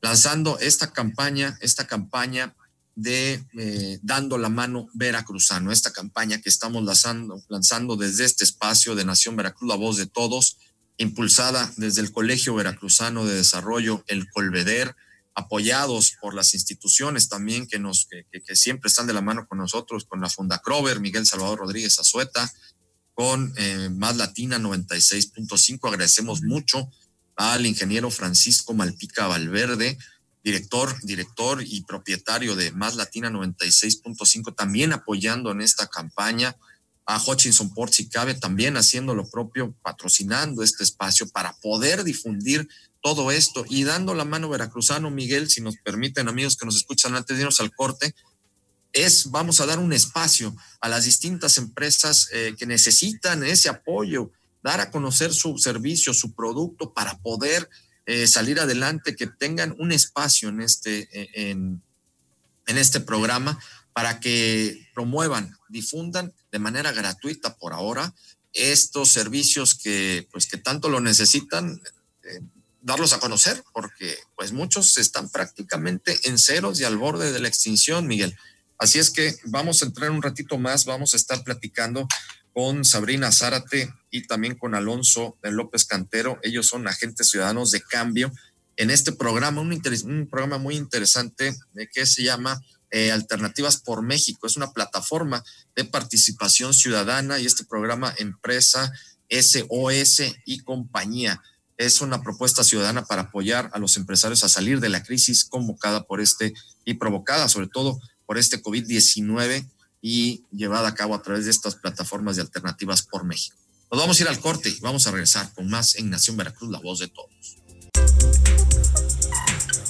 lanzando 0.00 0.58
esta 0.60 0.92
campaña, 0.92 1.58
esta 1.60 1.86
campaña 1.86 2.54
de 2.94 3.44
eh, 3.56 3.98
Dando 4.02 4.38
la 4.38 4.48
Mano 4.48 4.88
Veracruzano, 4.94 5.70
esta 5.70 5.92
campaña 5.92 6.40
que 6.40 6.48
estamos 6.48 6.82
lanzando, 6.82 7.40
lanzando 7.48 7.96
desde 7.96 8.24
este 8.24 8.44
espacio 8.44 8.96
de 8.96 9.04
Nación 9.04 9.36
Veracruz, 9.36 9.68
la 9.68 9.76
voz 9.76 9.98
de 9.98 10.06
todos, 10.06 10.56
impulsada 10.98 11.72
desde 11.76 12.02
el 12.02 12.12
Colegio 12.12 12.54
Veracruzano 12.54 13.24
de 13.24 13.36
Desarrollo, 13.36 14.04
el 14.08 14.28
Colveder, 14.30 14.94
apoyados 15.34 16.14
por 16.20 16.34
las 16.34 16.52
instituciones 16.54 17.28
también 17.28 17.68
que 17.68 17.78
nos 17.78 18.06
que, 18.06 18.26
que, 18.42 18.56
siempre 18.56 18.88
están 18.88 19.06
de 19.06 19.12
la 19.12 19.22
mano 19.22 19.46
con 19.46 19.58
nosotros, 19.58 20.04
con 20.04 20.20
la 20.20 20.28
Funda 20.28 20.58
Crover, 20.58 20.98
Miguel 20.98 21.26
Salvador 21.26 21.60
Rodríguez 21.60 21.98
Azueta, 22.00 22.52
con 23.14 23.52
eh, 23.56 23.88
Más 23.90 24.16
Latina 24.16 24.58
96.5. 24.58 25.88
Agradecemos 25.88 26.42
mucho 26.42 26.90
al 27.36 27.66
ingeniero 27.66 28.10
Francisco 28.10 28.74
Malpica 28.74 29.28
Valverde, 29.28 29.96
director, 30.42 30.96
director 31.02 31.62
y 31.64 31.82
propietario 31.82 32.56
de 32.56 32.72
Más 32.72 32.96
Latina 32.96 33.30
96.5, 33.30 34.56
también 34.56 34.92
apoyando 34.92 35.52
en 35.52 35.60
esta 35.60 35.86
campaña 35.86 36.56
a 37.08 37.18
Hutchinson 37.18 37.72
Port 37.72 37.94
si 37.94 38.10
cabe 38.10 38.34
también 38.34 38.76
haciendo 38.76 39.14
lo 39.14 39.28
propio, 39.30 39.74
patrocinando 39.80 40.62
este 40.62 40.84
espacio 40.84 41.26
para 41.30 41.54
poder 41.54 42.04
difundir 42.04 42.68
todo 43.02 43.30
esto 43.30 43.64
y 43.66 43.84
dando 43.84 44.12
la 44.12 44.26
mano 44.26 44.50
veracruzano, 44.50 45.10
Miguel, 45.10 45.48
si 45.48 45.62
nos 45.62 45.76
permiten 45.78 46.28
amigos 46.28 46.56
que 46.58 46.66
nos 46.66 46.76
escuchan 46.76 47.16
antes 47.16 47.34
de 47.34 47.42
irnos 47.42 47.60
al 47.60 47.74
corte, 47.74 48.14
es 48.92 49.30
vamos 49.30 49.62
a 49.62 49.66
dar 49.66 49.78
un 49.78 49.94
espacio 49.94 50.54
a 50.82 50.88
las 50.90 51.04
distintas 51.06 51.56
empresas 51.56 52.28
eh, 52.30 52.54
que 52.58 52.66
necesitan 52.66 53.42
ese 53.42 53.70
apoyo, 53.70 54.30
dar 54.62 54.82
a 54.82 54.90
conocer 54.90 55.32
su 55.32 55.56
servicio, 55.56 56.12
su 56.12 56.34
producto 56.34 56.92
para 56.92 57.16
poder 57.20 57.70
eh, 58.04 58.26
salir 58.26 58.60
adelante, 58.60 59.16
que 59.16 59.26
tengan 59.26 59.74
un 59.78 59.92
espacio 59.92 60.50
en 60.50 60.60
este, 60.60 61.08
eh, 61.18 61.30
en, 61.50 61.82
en 62.66 62.76
este 62.76 63.00
programa 63.00 63.58
para 63.98 64.20
que 64.20 64.88
promuevan, 64.94 65.58
difundan 65.68 66.32
de 66.52 66.60
manera 66.60 66.92
gratuita 66.92 67.56
por 67.56 67.72
ahora 67.72 68.14
estos 68.52 69.10
servicios 69.10 69.74
que 69.74 70.28
pues 70.30 70.46
que 70.46 70.56
tanto 70.56 70.88
lo 70.88 71.00
necesitan 71.00 71.82
eh, 72.22 72.40
darlos 72.80 73.12
a 73.12 73.18
conocer 73.18 73.60
porque 73.72 74.16
pues 74.36 74.52
muchos 74.52 74.98
están 74.98 75.28
prácticamente 75.30 76.16
en 76.28 76.38
ceros 76.38 76.78
y 76.78 76.84
al 76.84 76.96
borde 76.96 77.32
de 77.32 77.40
la 77.40 77.48
extinción 77.48 78.06
Miguel. 78.06 78.36
Así 78.78 79.00
es 79.00 79.10
que 79.10 79.34
vamos 79.46 79.82
a 79.82 79.86
entrar 79.86 80.12
un 80.12 80.22
ratito 80.22 80.58
más 80.58 80.84
vamos 80.84 81.14
a 81.14 81.16
estar 81.16 81.42
platicando 81.42 82.06
con 82.52 82.84
Sabrina 82.84 83.32
Zárate 83.32 83.92
y 84.12 84.28
también 84.28 84.54
con 84.54 84.76
Alonso 84.76 85.38
López 85.42 85.86
Cantero. 85.86 86.38
Ellos 86.44 86.68
son 86.68 86.86
agentes 86.86 87.30
ciudadanos 87.30 87.72
de 87.72 87.80
cambio 87.80 88.30
en 88.76 88.90
este 88.90 89.10
programa 89.10 89.60
un, 89.60 89.72
un 90.04 90.28
programa 90.28 90.58
muy 90.58 90.76
interesante 90.76 91.48
eh, 91.48 91.88
que 91.92 92.06
se 92.06 92.22
llama 92.22 92.60
eh, 92.90 93.12
Alternativas 93.12 93.76
por 93.78 94.02
México. 94.02 94.46
Es 94.46 94.56
una 94.56 94.72
plataforma 94.72 95.44
de 95.76 95.84
participación 95.84 96.74
ciudadana 96.74 97.38
y 97.38 97.46
este 97.46 97.64
programa 97.64 98.14
Empresa 98.18 98.92
SOS 99.30 100.22
y 100.44 100.60
compañía 100.60 101.42
es 101.78 102.00
una 102.00 102.22
propuesta 102.22 102.64
ciudadana 102.64 103.04
para 103.04 103.22
apoyar 103.22 103.70
a 103.72 103.78
los 103.78 103.96
empresarios 103.96 104.42
a 104.42 104.48
salir 104.48 104.80
de 104.80 104.88
la 104.88 105.02
crisis 105.02 105.44
convocada 105.44 106.04
por 106.04 106.20
este 106.20 106.52
y 106.84 106.94
provocada 106.94 107.48
sobre 107.48 107.68
todo 107.68 108.00
por 108.26 108.36
este 108.36 108.60
COVID-19 108.60 109.68
y 110.02 110.44
llevada 110.50 110.88
a 110.88 110.94
cabo 110.94 111.14
a 111.14 111.22
través 111.22 111.44
de 111.44 111.50
estas 111.50 111.76
plataformas 111.76 112.36
de 112.36 112.42
alternativas 112.42 113.02
por 113.02 113.24
México. 113.24 113.56
Nos 113.90 114.00
vamos 114.00 114.18
a 114.18 114.22
ir 114.22 114.28
al 114.28 114.40
corte 114.40 114.68
y 114.68 114.80
vamos 114.80 115.06
a 115.06 115.12
regresar 115.12 115.52
con 115.54 115.68
más 115.70 115.94
en 115.94 116.10
Nación 116.10 116.36
Veracruz, 116.36 116.70
la 116.70 116.80
voz 116.80 116.98
de 116.98 117.08
todos. 117.08 117.56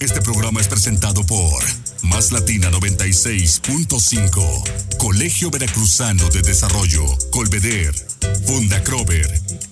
Este 0.01 0.21
programa 0.23 0.61
es 0.61 0.69
presentado 0.69 1.27
por 1.27 1.61
Más 2.03 2.31
Latina 2.31 2.71
96.5, 2.71 4.99
Colegio 4.99 5.51
Veracruzano 5.51 6.29
de 6.31 6.43
Desarrollo, 6.43 7.03
Colveder, 7.31 7.93
Funda 8.47 8.85
Crover 8.85 9.29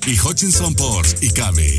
y 0.06 0.18
Hutchinson 0.18 0.74
Ports 0.74 1.22
y 1.22 1.30
Cabe. 1.30 1.78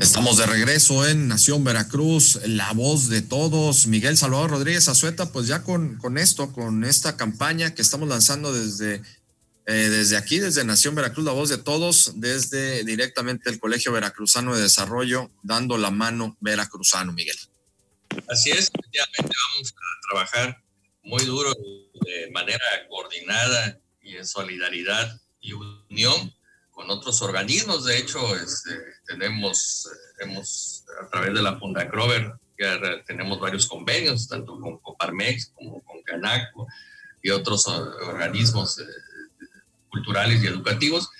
Estamos 0.00 0.38
de 0.38 0.46
regreso 0.46 1.06
en 1.06 1.28
Nación 1.28 1.62
Veracruz, 1.62 2.40
la 2.46 2.72
voz 2.72 3.08
de 3.08 3.22
todos. 3.22 3.86
Miguel 3.86 4.16
Salvador 4.16 4.50
Rodríguez 4.50 4.88
Azueta, 4.88 5.30
pues 5.30 5.46
ya 5.46 5.62
con, 5.62 5.98
con 5.98 6.18
esto, 6.18 6.52
con 6.52 6.82
esta 6.84 7.16
campaña 7.16 7.74
que 7.74 7.82
estamos 7.82 8.08
lanzando 8.08 8.52
desde 8.52 9.02
eh, 9.70 9.88
desde 9.88 10.16
aquí, 10.16 10.40
desde 10.40 10.64
Nación 10.64 10.96
Veracruz, 10.96 11.24
la 11.24 11.30
voz 11.30 11.48
de 11.48 11.56
todos, 11.56 12.14
desde 12.16 12.82
directamente 12.82 13.48
el 13.50 13.60
Colegio 13.60 13.92
Veracruzano 13.92 14.56
de 14.56 14.62
Desarrollo, 14.62 15.30
dando 15.44 15.78
la 15.78 15.92
mano 15.92 16.36
veracruzano, 16.40 17.12
Miguel. 17.12 17.36
Así 18.28 18.50
es, 18.50 18.68
efectivamente 18.74 19.36
vamos 19.52 19.72
a 19.72 20.08
trabajar 20.10 20.62
muy 21.04 21.24
duro 21.24 21.54
de 21.54 22.28
manera 22.32 22.64
coordinada 22.88 23.78
y 24.02 24.16
en 24.16 24.26
solidaridad 24.26 25.20
y 25.40 25.52
unión 25.52 26.34
con 26.72 26.90
otros 26.90 27.22
organismos. 27.22 27.84
De 27.84 27.96
hecho, 27.96 28.18
este, 28.34 28.76
tenemos, 29.06 29.86
eh, 29.86 30.24
hemos, 30.24 30.84
a 31.00 31.08
través 31.10 31.32
de 31.32 31.42
la 31.42 31.60
Funda 31.60 31.88
Crover, 31.88 32.32
ya 32.58 33.04
tenemos 33.06 33.38
varios 33.38 33.68
convenios, 33.68 34.26
tanto 34.26 34.58
con 34.58 34.78
Coparmex 34.78 35.52
como 35.54 35.80
con 35.84 36.02
Canaco 36.02 36.66
y 37.22 37.30
otros 37.30 37.68
organismos 37.68 38.80
culturales 39.90 40.42
y 40.42 40.46
educativos. 40.46 41.10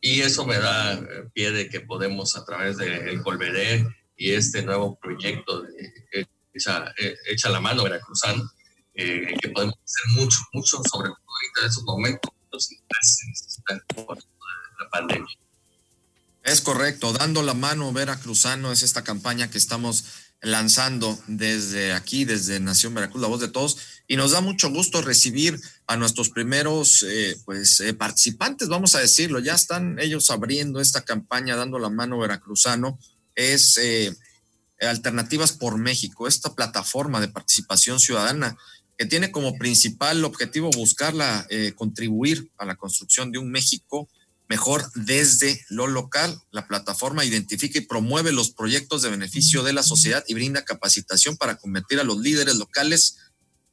Y 0.00 0.20
eso 0.20 0.46
me 0.46 0.58
da 0.58 0.94
eh, 0.94 1.28
pie 1.32 1.52
de 1.52 1.68
que 1.68 1.80
podemos 1.80 2.36
a 2.36 2.44
través 2.44 2.76
del 2.76 3.22
Colveder 3.22 3.86
y 4.16 4.32
este 4.32 4.62
nuevo 4.62 4.98
proyecto 5.00 5.62
de 5.62 6.26
Echa, 6.52 7.48
la 7.48 7.60
Mano 7.60 7.84
Veracruzano, 7.84 8.50
eh, 8.94 9.34
que 9.40 9.48
podemos 9.50 9.76
hacer 9.76 10.22
mucho, 10.22 10.38
mucho, 10.52 10.82
sobre 10.90 11.08
todo 11.08 11.18
ahorita 11.58 11.82
momentos, 11.84 12.30
proyectos 12.30 12.68
que 12.68 12.76
se 13.02 13.28
necesitan 13.28 13.80
por 13.94 14.18
la 14.18 14.90
pandemia. 14.90 15.38
Es 16.44 16.60
correcto, 16.60 17.12
dando 17.12 17.42
la 17.42 17.54
mano 17.54 17.92
veracruzano 17.92 18.72
es 18.72 18.82
esta 18.82 19.04
campaña 19.04 19.48
que 19.48 19.58
estamos 19.58 20.04
lanzando 20.42 21.16
desde 21.28 21.92
aquí, 21.92 22.24
desde 22.24 22.58
Nación 22.58 22.94
Veracruz, 22.94 23.22
la 23.22 23.28
voz 23.28 23.40
de 23.40 23.48
todos, 23.48 23.78
y 24.08 24.16
nos 24.16 24.32
da 24.32 24.40
mucho 24.40 24.70
gusto 24.70 25.00
recibir 25.00 25.58
a 25.86 25.96
nuestros 25.96 26.30
primeros 26.30 27.04
eh, 27.08 27.36
pues, 27.44 27.78
eh, 27.80 27.94
participantes, 27.94 28.68
vamos 28.68 28.96
a 28.96 29.00
decirlo, 29.00 29.38
ya 29.38 29.54
están 29.54 29.98
ellos 30.00 30.30
abriendo 30.30 30.80
esta 30.80 31.02
campaña, 31.02 31.54
dando 31.54 31.78
la 31.78 31.90
mano 31.90 32.18
veracruzano, 32.18 32.98
es 33.34 33.78
eh, 33.78 34.14
Alternativas 34.80 35.52
por 35.52 35.78
México, 35.78 36.26
esta 36.26 36.56
plataforma 36.56 37.20
de 37.20 37.28
participación 37.28 38.00
ciudadana 38.00 38.56
que 38.98 39.06
tiene 39.06 39.30
como 39.30 39.56
principal 39.56 40.24
objetivo 40.24 40.70
buscarla, 40.70 41.46
contribuir 41.76 42.50
a 42.58 42.66
la 42.66 42.74
construcción 42.74 43.30
de 43.30 43.38
un 43.38 43.52
México 43.52 44.08
mejor 44.52 44.84
desde 44.94 45.64
lo 45.70 45.86
local. 45.86 46.38
La 46.50 46.68
plataforma 46.68 47.24
identifica 47.24 47.78
y 47.78 47.86
promueve 47.86 48.32
los 48.32 48.50
proyectos 48.50 49.00
de 49.00 49.08
beneficio 49.08 49.62
de 49.62 49.72
la 49.72 49.82
sociedad 49.82 50.22
y 50.28 50.34
brinda 50.34 50.62
capacitación 50.62 51.38
para 51.38 51.56
convertir 51.56 51.98
a 52.00 52.04
los 52.04 52.18
líderes 52.18 52.56
locales 52.56 53.16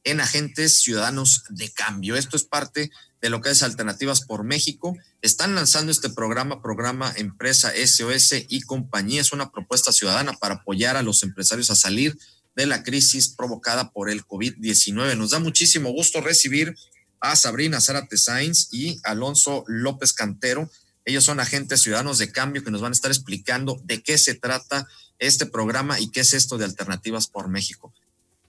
en 0.04 0.20
agentes 0.20 0.80
ciudadanos 0.80 1.42
de 1.50 1.70
cambio. 1.70 2.16
Esto 2.16 2.34
es 2.38 2.44
parte 2.44 2.90
de 3.20 3.28
lo 3.28 3.42
que 3.42 3.50
es 3.50 3.62
Alternativas 3.62 4.22
por 4.22 4.42
México. 4.42 4.96
Están 5.20 5.54
lanzando 5.54 5.92
este 5.92 6.08
programa, 6.08 6.62
programa 6.62 7.12
Empresa 7.14 7.74
SOS 7.76 8.46
y 8.48 8.62
compañía. 8.62 9.20
Es 9.20 9.34
una 9.34 9.52
propuesta 9.52 9.92
ciudadana 9.92 10.32
para 10.32 10.54
apoyar 10.54 10.96
a 10.96 11.02
los 11.02 11.22
empresarios 11.22 11.68
a 11.68 11.76
salir 11.76 12.16
de 12.56 12.64
la 12.64 12.82
crisis 12.82 13.28
provocada 13.28 13.90
por 13.90 14.08
el 14.08 14.24
COVID-19. 14.24 15.14
Nos 15.18 15.32
da 15.32 15.40
muchísimo 15.40 15.90
gusto 15.90 16.22
recibir 16.22 16.74
a 17.20 17.36
Sabrina 17.36 17.80
Zárate 17.80 18.16
Sainz 18.16 18.68
y 18.72 19.00
Alonso 19.04 19.64
López 19.66 20.12
Cantero. 20.12 20.70
Ellos 21.04 21.24
son 21.24 21.40
agentes 21.40 21.82
ciudadanos 21.82 22.18
de 22.18 22.32
cambio 22.32 22.64
que 22.64 22.70
nos 22.70 22.80
van 22.80 22.92
a 22.92 22.94
estar 22.94 23.10
explicando 23.10 23.80
de 23.84 24.02
qué 24.02 24.18
se 24.18 24.34
trata 24.34 24.86
este 25.18 25.46
programa 25.46 26.00
y 26.00 26.10
qué 26.10 26.20
es 26.20 26.32
esto 26.32 26.58
de 26.58 26.64
Alternativas 26.64 27.26
por 27.26 27.48
México. 27.48 27.92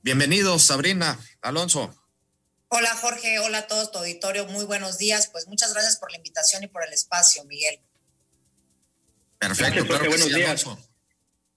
Bienvenidos, 0.02 0.64
Sabrina, 0.64 1.20
Alonso. 1.42 1.96
Hola, 2.70 2.96
Jorge. 2.96 3.40
Hola 3.40 3.60
a 3.60 3.68
todos 3.68 3.92
tu 3.92 4.00
auditorio. 4.00 4.48
Muy 4.48 4.66
buenos 4.66 4.98
días. 4.98 5.30
Pues 5.32 5.48
muchas 5.48 5.74
gracias 5.74 5.98
por 5.98 6.10
la 6.12 6.18
invitación 6.18 6.64
y 6.64 6.68
por 6.68 6.86
el 6.86 6.94
espacio, 6.94 7.44
Miguel. 7.46 7.80
Perfecto. 9.38 9.86
buenos 9.86 10.34
días. 10.34 10.66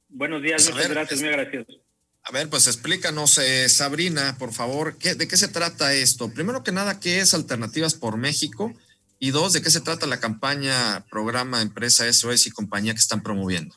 Buenos 0.09 0.42
días, 0.42 0.71
muchas 0.71 0.88
gracias, 0.88 1.21
muy 1.21 1.28
agradecidos. 1.28 1.84
A 2.26 2.33
ver, 2.33 2.49
pues 2.49 2.66
explícanos, 2.66 3.37
eh, 3.37 3.69
Sabrina, 3.69 4.37
por 4.38 4.54
favor, 4.54 4.99
¿de 4.99 5.28
qué 5.28 5.37
se 5.37 5.49
trata 5.49 5.93
esto? 5.93 6.33
Primero 6.33 6.64
que 6.64 6.73
nada, 6.73 6.99
¿qué 6.99 7.21
es 7.21 7.35
Alternativas 7.35 7.95
por 7.95 8.16
México? 8.16 8.73
Y 9.19 9.31
dos, 9.31 9.52
¿de 9.52 9.61
qué 9.61 9.71
se 9.71 9.83
trata 9.83 10.07
la 10.07 10.21
campaña, 10.21 11.04
programa, 11.11 11.61
empresa 11.61 12.11
SOS 12.11 12.47
y 12.47 12.50
compañía 12.50 12.95
que 12.95 13.00
están 13.00 13.23
promoviendo? 13.23 13.76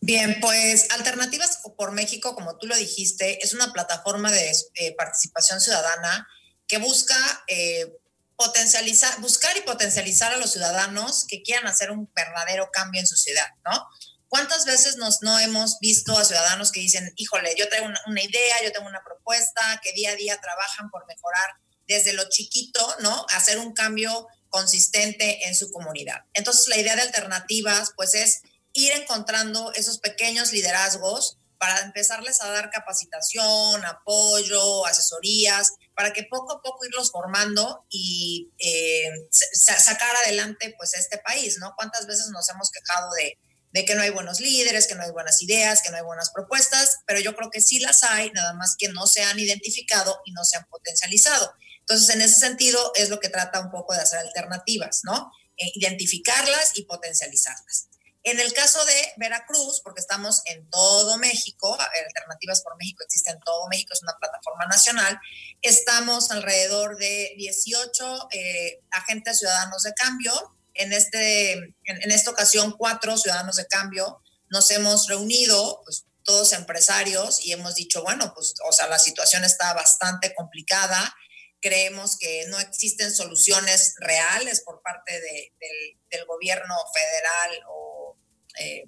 Bien, 0.00 0.38
pues 0.40 0.90
Alternativas 0.90 1.60
por 1.76 1.92
México, 1.92 2.34
como 2.34 2.56
tú 2.56 2.66
lo 2.66 2.76
dijiste, 2.76 3.44
es 3.44 3.52
una 3.52 3.72
plataforma 3.74 4.32
de 4.32 4.50
eh, 4.74 4.94
participación 4.96 5.60
ciudadana 5.60 6.26
que 6.66 6.78
busca 6.78 7.14
eh, 7.46 7.92
potencializar, 8.36 9.20
buscar 9.20 9.54
y 9.58 9.60
potencializar 9.60 10.32
a 10.32 10.38
los 10.38 10.52
ciudadanos 10.52 11.26
que 11.28 11.42
quieran 11.42 11.66
hacer 11.66 11.90
un 11.90 12.10
verdadero 12.16 12.70
cambio 12.72 13.00
en 13.00 13.06
su 13.06 13.16
ciudad, 13.16 13.46
¿no? 13.64 13.86
¿Cuántas 14.32 14.64
veces 14.64 14.96
nos, 14.96 15.20
no 15.20 15.38
hemos 15.40 15.78
visto 15.78 16.16
a 16.16 16.24
ciudadanos 16.24 16.72
que 16.72 16.80
dicen, 16.80 17.12
híjole, 17.16 17.54
yo 17.58 17.68
tengo 17.68 17.88
una, 18.06 18.22
idea, 18.22 18.64
yo 18.64 18.72
tengo 18.72 18.86
una 18.88 19.04
propuesta, 19.04 19.78
que 19.82 19.92
día 19.92 20.12
a 20.12 20.14
día 20.14 20.40
trabajan 20.40 20.88
por 20.88 21.06
mejorar 21.06 21.50
desde 21.86 22.14
lo 22.14 22.26
chiquito, 22.30 22.80
¿no? 23.00 23.26
Hacer 23.28 23.58
un 23.58 23.74
cambio 23.74 24.26
consistente 24.48 25.46
en 25.46 25.54
su 25.54 25.70
comunidad. 25.70 26.24
Entonces, 26.32 26.66
la 26.68 26.78
idea 26.78 26.96
de 26.96 27.02
alternativas, 27.02 27.90
pues, 27.94 28.14
es 28.14 28.40
ir 28.72 28.92
encontrando 28.92 29.70
esos 29.74 29.98
pequeños 29.98 30.50
liderazgos 30.50 31.36
para 31.58 31.80
empezarles 31.82 32.40
a 32.40 32.48
dar 32.48 32.70
capacitación, 32.70 33.84
apoyo, 33.84 34.86
asesorías, 34.86 35.74
para 35.94 36.14
que 36.14 36.22
poco 36.22 36.54
a 36.54 36.62
poco 36.62 36.86
irlos 36.86 37.10
formando 37.10 37.84
y 37.90 38.50
eh, 38.58 39.10
sacar 39.30 40.16
adelante 40.24 40.74
pues 40.78 40.94
este 40.94 41.18
país, 41.18 41.58
¿no? 41.58 41.74
¿Cuántas 41.76 42.06
veces 42.06 42.28
nos 42.28 42.48
hemos 42.48 42.70
quejado 42.70 43.10
de, 43.12 43.38
de 43.72 43.84
que 43.84 43.94
no 43.94 44.02
hay 44.02 44.10
buenos 44.10 44.40
líderes, 44.40 44.86
que 44.86 44.94
no 44.94 45.02
hay 45.02 45.10
buenas 45.10 45.42
ideas, 45.42 45.82
que 45.82 45.90
no 45.90 45.96
hay 45.96 46.02
buenas 46.02 46.30
propuestas, 46.30 46.98
pero 47.06 47.20
yo 47.20 47.34
creo 47.34 47.50
que 47.50 47.60
sí 47.60 47.80
las 47.80 48.02
hay, 48.02 48.30
nada 48.32 48.52
más 48.54 48.76
que 48.78 48.88
no 48.88 49.06
se 49.06 49.22
han 49.22 49.38
identificado 49.38 50.20
y 50.24 50.32
no 50.32 50.44
se 50.44 50.58
han 50.58 50.66
potencializado. 50.66 51.54
Entonces, 51.80 52.14
en 52.14 52.20
ese 52.20 52.38
sentido, 52.38 52.92
es 52.94 53.08
lo 53.08 53.18
que 53.18 53.28
trata 53.28 53.60
un 53.60 53.70
poco 53.70 53.94
de 53.94 54.00
hacer 54.00 54.18
alternativas, 54.18 55.00
¿no? 55.04 55.32
Eh, 55.56 55.72
identificarlas 55.74 56.72
y 56.76 56.84
potencializarlas. 56.84 57.88
En 58.24 58.38
el 58.38 58.52
caso 58.52 58.84
de 58.84 59.12
Veracruz, 59.16 59.80
porque 59.82 60.00
estamos 60.00 60.42
en 60.44 60.68
todo 60.70 61.18
México, 61.18 61.76
Alternativas 62.06 62.62
por 62.62 62.76
México 62.76 63.02
existe 63.04 63.32
en 63.32 63.40
todo 63.40 63.66
México, 63.68 63.92
es 63.92 64.02
una 64.02 64.16
plataforma 64.20 64.66
nacional, 64.66 65.18
estamos 65.60 66.30
alrededor 66.30 66.96
de 66.98 67.34
18 67.36 68.28
eh, 68.30 68.80
agentes 68.92 69.40
ciudadanos 69.40 69.82
de 69.82 69.92
cambio, 69.94 70.32
en, 70.74 70.92
este, 70.92 71.52
en, 71.52 72.10
esta 72.10 72.30
ocasión 72.30 72.74
cuatro 72.76 73.16
ciudadanos 73.16 73.56
de 73.56 73.66
cambio 73.66 74.22
nos 74.50 74.70
hemos 74.70 75.08
reunido, 75.08 75.80
pues, 75.84 76.04
todos 76.24 76.52
empresarios, 76.52 77.44
y 77.44 77.52
hemos 77.52 77.74
dicho, 77.74 78.02
bueno, 78.02 78.32
pues, 78.34 78.54
o 78.68 78.72
sea, 78.72 78.86
la 78.86 78.98
situación 78.98 79.44
está 79.44 79.72
bastante 79.74 80.34
complicada. 80.34 81.14
Creemos 81.60 82.16
que 82.16 82.46
no 82.48 82.58
existen 82.60 83.12
soluciones 83.14 83.94
reales 83.98 84.60
por 84.60 84.82
parte 84.82 85.20
del, 85.20 86.26
gobierno 86.26 86.74
federal 86.94 87.64
o 87.68 88.16
eh, 88.58 88.84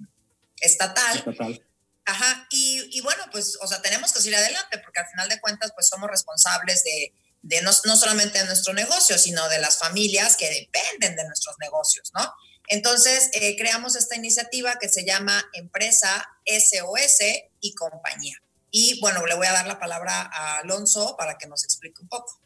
estatal. 0.60 1.18
estatal. 1.18 1.66
Ajá, 2.04 2.46
y, 2.50 2.96
y, 2.96 3.00
bueno, 3.00 3.24
pues, 3.32 3.58
o 3.60 3.66
sea, 3.66 3.80
tenemos 3.80 4.12
que 4.12 4.20
seguir 4.20 4.36
adelante 4.36 4.78
porque 4.78 5.00
al 5.00 5.08
final 5.08 5.28
de 5.28 5.40
cuentas, 5.40 5.72
pues 5.74 5.88
somos 5.88 6.10
responsables 6.10 6.84
de, 6.84 7.12
de 7.44 7.60
no, 7.60 7.72
solamente 7.72 8.38
de 8.38 8.46
nuestro 8.46 8.72
negocio, 8.72 9.18
sino 9.18 9.46
de 9.48 9.58
las 9.58 9.78
familias 9.78 10.36
que 10.36 10.48
dependen 10.48 11.14
de 11.14 11.26
nuestros 11.26 11.56
negocios, 11.60 12.10
¿no? 12.14 12.32
Entonces, 12.68 13.28
eh, 13.34 13.54
creamos 13.58 13.94
esta 13.96 14.16
iniciativa 14.16 14.78
que 14.80 14.88
se 14.88 15.04
llama 15.04 15.44
Empresa 15.52 16.26
SOS 16.46 17.18
y 17.60 17.74
Compañía. 17.74 18.42
Y 18.70 18.98
bueno, 19.00 19.26
le 19.26 19.34
voy 19.34 19.46
a 19.46 19.52
dar 19.52 19.66
la 19.66 19.78
palabra 19.78 20.30
a 20.32 20.60
Alonso 20.60 21.16
para 21.18 21.36
que 21.36 21.46
nos 21.46 21.64
explique 21.64 22.00
un 22.00 22.08
poco. 22.08 22.40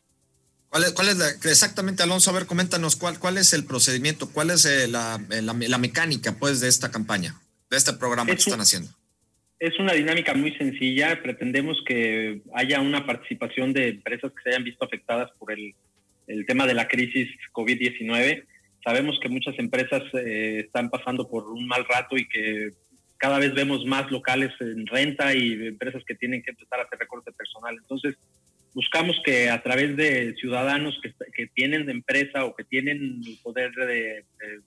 ¿Cuál 0.69 0.85
es, 0.85 0.91
cuál 0.91 1.09
es 1.09 1.45
exactamente, 1.47 2.03
Alonso? 2.03 2.31
A 2.31 2.35
ver, 2.35 2.47
coméntanos 2.47 2.97
cuál, 2.97 3.21
cuál 3.21 3.39
es 3.39 3.53
el 3.53 3.65
procedimiento, 3.65 4.31
cuál 4.33 4.51
es 4.51 4.65
eh, 4.65 4.89
la, 4.89 5.25
la, 5.29 5.55
la, 5.55 5.79
mecánica, 5.79 6.33
pues, 6.33 6.59
de 6.59 6.69
esta 6.69 6.91
campaña, 6.91 7.41
de 7.71 7.77
este 7.77 7.93
programa 7.93 8.33
que 8.33 8.39
están 8.39 8.61
haciendo 8.61 8.98
es 9.59 9.79
una 9.79 9.93
dinámica 9.93 10.35
muy 10.35 10.55
sencilla. 10.57 11.21
Pretendemos 11.23 11.83
que 11.85 12.43
haya 12.55 12.81
una 12.81 13.05
participación 13.05 13.73
de 13.73 13.89
empresas 13.89 14.33
que 14.33 14.43
se 14.43 14.51
hayan 14.51 14.65
visto 14.65 14.85
afectadas 14.85 15.31
por 15.39 15.53
el, 15.53 15.75
tema 16.47 16.67
de 16.67 16.75
la 16.75 16.87
crisis 16.87 17.29
COVID-19. 17.53 18.45
Sabemos 18.85 19.19
que 19.21 19.29
muchas 19.29 19.59
empresas 19.59 20.03
eh, 20.15 20.65
están 20.67 20.91
pasando 20.91 21.29
por 21.29 21.49
un 21.51 21.67
mal 21.67 21.85
rato 21.87 22.17
y 22.17 22.29
que 22.29 22.73
cada 23.17 23.39
vez 23.39 23.55
vemos 23.55 23.85
más 23.87 24.11
locales 24.11 24.53
en 24.61 24.87
renta 24.87 25.35
y 25.35 25.55
empresas 25.67 26.03
que 26.07 26.15
tienen 26.15 26.43
que 26.43 26.51
empezar 26.51 26.81
a 26.81 26.83
hacer 26.83 26.99
recorte 26.99 27.33
personal. 27.33 27.77
Entonces, 27.79 28.17
buscamos 28.75 29.21
que 29.25 29.49
a 29.49 29.63
través 29.63 29.97
de 29.97 30.35
ciudadanos 30.35 31.01
que, 31.03 31.47
tienen 31.55 31.89
empresa 31.89 32.45
o 32.45 32.55
que 32.55 32.65
tienen 32.65 33.23
el 33.27 33.39
poder 33.43 33.73
de, 33.73 34.25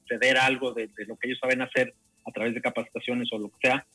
ceder 0.09 0.37
algo 0.37 0.73
de, 0.73 0.87
de 0.87 1.05
lo 1.05 1.15
que 1.15 1.27
ellos 1.27 1.39
saben 1.39 1.61
hacer 1.61 1.93
a 2.25 2.31
través 2.31 2.53
de 2.55 2.61
capacitaciones 2.61 3.29
o 3.31 3.37
lo 3.37 3.49
que 3.49 3.67
sea, 3.67 3.85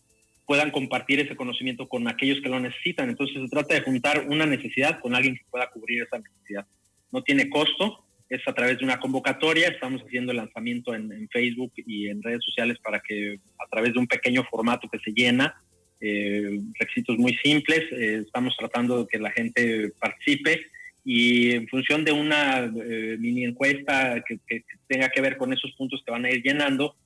puedan 0.46 0.70
compartir 0.70 1.20
ese 1.20 1.36
conocimiento 1.36 1.88
con 1.88 2.06
aquellos 2.08 2.40
que 2.40 2.48
lo 2.48 2.60
necesitan. 2.60 3.10
Entonces 3.10 3.42
se 3.42 3.48
trata 3.48 3.74
de 3.74 3.82
juntar 3.82 4.26
una 4.28 4.46
necesidad 4.46 5.00
con 5.00 5.14
alguien 5.14 5.36
que 5.36 5.44
pueda 5.50 5.70
cubrir 5.70 6.02
esa 6.02 6.18
necesidad. 6.18 6.66
No 7.10 7.22
tiene 7.22 7.50
costo, 7.50 8.04
es 8.28 8.40
a 8.46 8.52
través 8.52 8.78
de 8.78 8.84
una 8.84 8.98
convocatoria, 8.98 9.68
estamos 9.68 10.02
haciendo 10.02 10.32
el 10.32 10.38
lanzamiento 10.38 10.94
en, 10.94 11.28
Facebook 11.30 11.72
y 11.76 12.08
en 12.08 12.22
redes 12.22 12.44
sociales 12.44 12.78
para 12.82 13.00
que 13.00 13.38
a 13.58 13.66
través 13.70 13.92
de 13.92 13.98
un 13.98 14.06
pequeño 14.06 14.44
formato 14.44 14.88
que 14.88 14.98
se 14.98 15.12
llena, 15.12 15.54
eh, 16.00 16.60
requisitos 16.78 17.18
muy 17.18 17.34
simples, 17.36 17.80
eh, 17.92 18.22
estamos 18.24 18.54
tratando 18.56 19.00
de 19.00 19.06
que 19.08 19.18
la 19.18 19.30
gente 19.30 19.92
participe 20.00 20.66
y 21.04 21.52
en 21.52 21.68
función 21.68 22.04
de 22.04 22.12
una 22.12 22.64
eh, 22.64 23.16
mini 23.18 23.44
encuesta 23.44 24.22
que, 24.26 24.38
que 24.46 24.64
tenga 24.88 25.08
que 25.08 25.20
ver 25.20 25.36
con 25.36 25.52
esos 25.52 25.72
puntos 25.72 26.02
que 26.04 26.10
van 26.12 26.24
a 26.24 26.30
ir 26.30 26.42
llenando, 26.42 26.96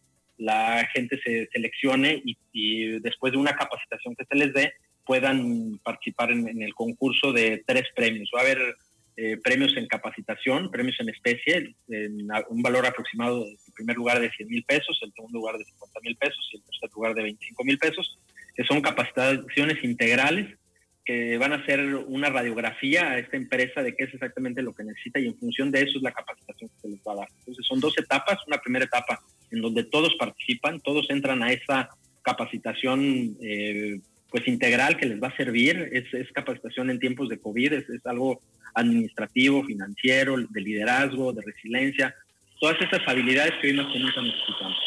la 0.40 0.88
gente 0.92 1.20
se 1.22 1.48
seleccione 1.52 2.22
y, 2.24 2.98
después 3.00 3.32
de 3.32 3.38
una 3.38 3.54
capacitación 3.54 4.16
que 4.16 4.24
se 4.24 4.36
les 4.36 4.52
dé 4.52 4.72
puedan 5.04 5.78
participar 5.84 6.30
en, 6.30 6.62
el 6.62 6.74
concurso 6.74 7.32
de 7.32 7.62
tres 7.66 7.84
premios. 7.94 8.30
Va 8.34 8.40
a 8.40 8.44
haber 8.44 8.76
eh, 9.16 9.36
premios 9.42 9.76
en 9.76 9.86
capacitación, 9.86 10.70
premios 10.70 10.96
en 11.00 11.10
especie, 11.10 11.74
en 11.88 12.28
un 12.48 12.62
valor 12.62 12.86
aproximado, 12.86 13.44
en 13.44 13.72
primer 13.74 13.96
lugar 13.96 14.20
de 14.20 14.30
100 14.30 14.48
mil 14.48 14.64
pesos, 14.64 14.98
en 15.02 15.12
segundo 15.12 15.38
lugar 15.38 15.58
de 15.58 15.64
50 15.64 16.00
mil 16.00 16.16
pesos 16.16 16.48
y 16.52 16.56
en 16.56 16.62
tercer 16.62 16.90
lugar 16.94 17.14
de 17.14 17.22
25 17.22 17.64
mil 17.64 17.78
pesos, 17.78 18.18
que 18.54 18.64
son 18.64 18.80
capacitaciones 18.80 19.84
integrales 19.84 20.56
que 21.04 21.38
van 21.38 21.52
a 21.52 21.56
hacer 21.56 21.80
una 22.06 22.30
radiografía 22.30 23.10
a 23.10 23.18
esta 23.18 23.36
empresa 23.36 23.82
de 23.82 23.94
qué 23.96 24.04
es 24.04 24.14
exactamente 24.14 24.62
lo 24.62 24.74
que 24.74 24.84
necesita 24.84 25.18
y 25.18 25.26
en 25.26 25.38
función 25.38 25.70
de 25.70 25.82
eso 25.82 25.98
es 25.98 26.02
la 26.02 26.12
capacitación 26.12 26.70
que 26.70 26.80
se 26.80 26.88
les 26.88 27.00
va 27.00 27.12
a 27.12 27.16
dar. 27.16 27.28
Entonces 27.40 27.66
son 27.66 27.80
dos 27.80 27.98
etapas, 27.98 28.38
una 28.46 28.58
primera 28.58 28.84
etapa 28.84 29.20
en 29.50 29.60
donde 29.60 29.84
todos 29.84 30.14
participan, 30.18 30.80
todos 30.80 31.08
entran 31.10 31.42
a 31.42 31.52
esa 31.52 31.90
capacitación 32.22 33.36
eh, 33.40 34.00
pues 34.30 34.46
integral 34.46 34.96
que 34.96 35.06
les 35.06 35.20
va 35.20 35.28
a 35.28 35.36
servir, 35.36 35.90
es, 35.92 36.32
capacitación 36.32 36.90
en 36.90 37.00
tiempos 37.00 37.28
de 37.28 37.40
COVID, 37.40 37.72
es, 37.72 37.84
algo 38.04 38.40
administrativo, 38.74 39.64
financiero, 39.64 40.36
de 40.36 40.60
liderazgo, 40.60 41.32
de 41.32 41.42
resiliencia, 41.42 42.14
todas 42.60 42.80
esas 42.80 43.00
habilidades 43.06 43.52
que 43.60 43.68
hoy 43.68 43.92
que 43.92 43.98
nunca 43.98 44.22
necesitamos. 44.22 44.78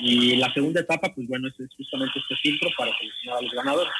Y 0.00 0.36
la 0.36 0.52
segunda 0.54 0.80
etapa, 0.80 1.12
pues 1.14 1.26
bueno, 1.28 1.48
es, 1.48 1.54
justamente 1.76 2.18
este 2.18 2.36
filtro 2.36 2.70
para 2.78 2.96
seleccionar 2.98 3.38
a 3.38 3.42
los 3.42 3.52
ganadores. 3.52 3.92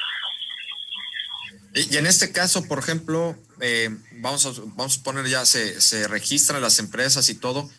Y 1.75 1.97
en 1.97 2.07
este 2.07 2.31
caso, 2.31 2.67
por 2.67 2.79
ejemplo, 2.79 3.35
eh, 3.61 3.89
vamos, 4.13 4.45
a, 4.45 4.61
vamos 4.75 4.97
a 4.97 5.03
poner 5.03 5.27
ya, 5.27 5.45
se, 5.45 5.79
se 5.81 6.07
registran 6.07 6.61
las 6.61 6.79
empresas 6.79 7.29
y 7.29 7.39
todo, 7.39 7.69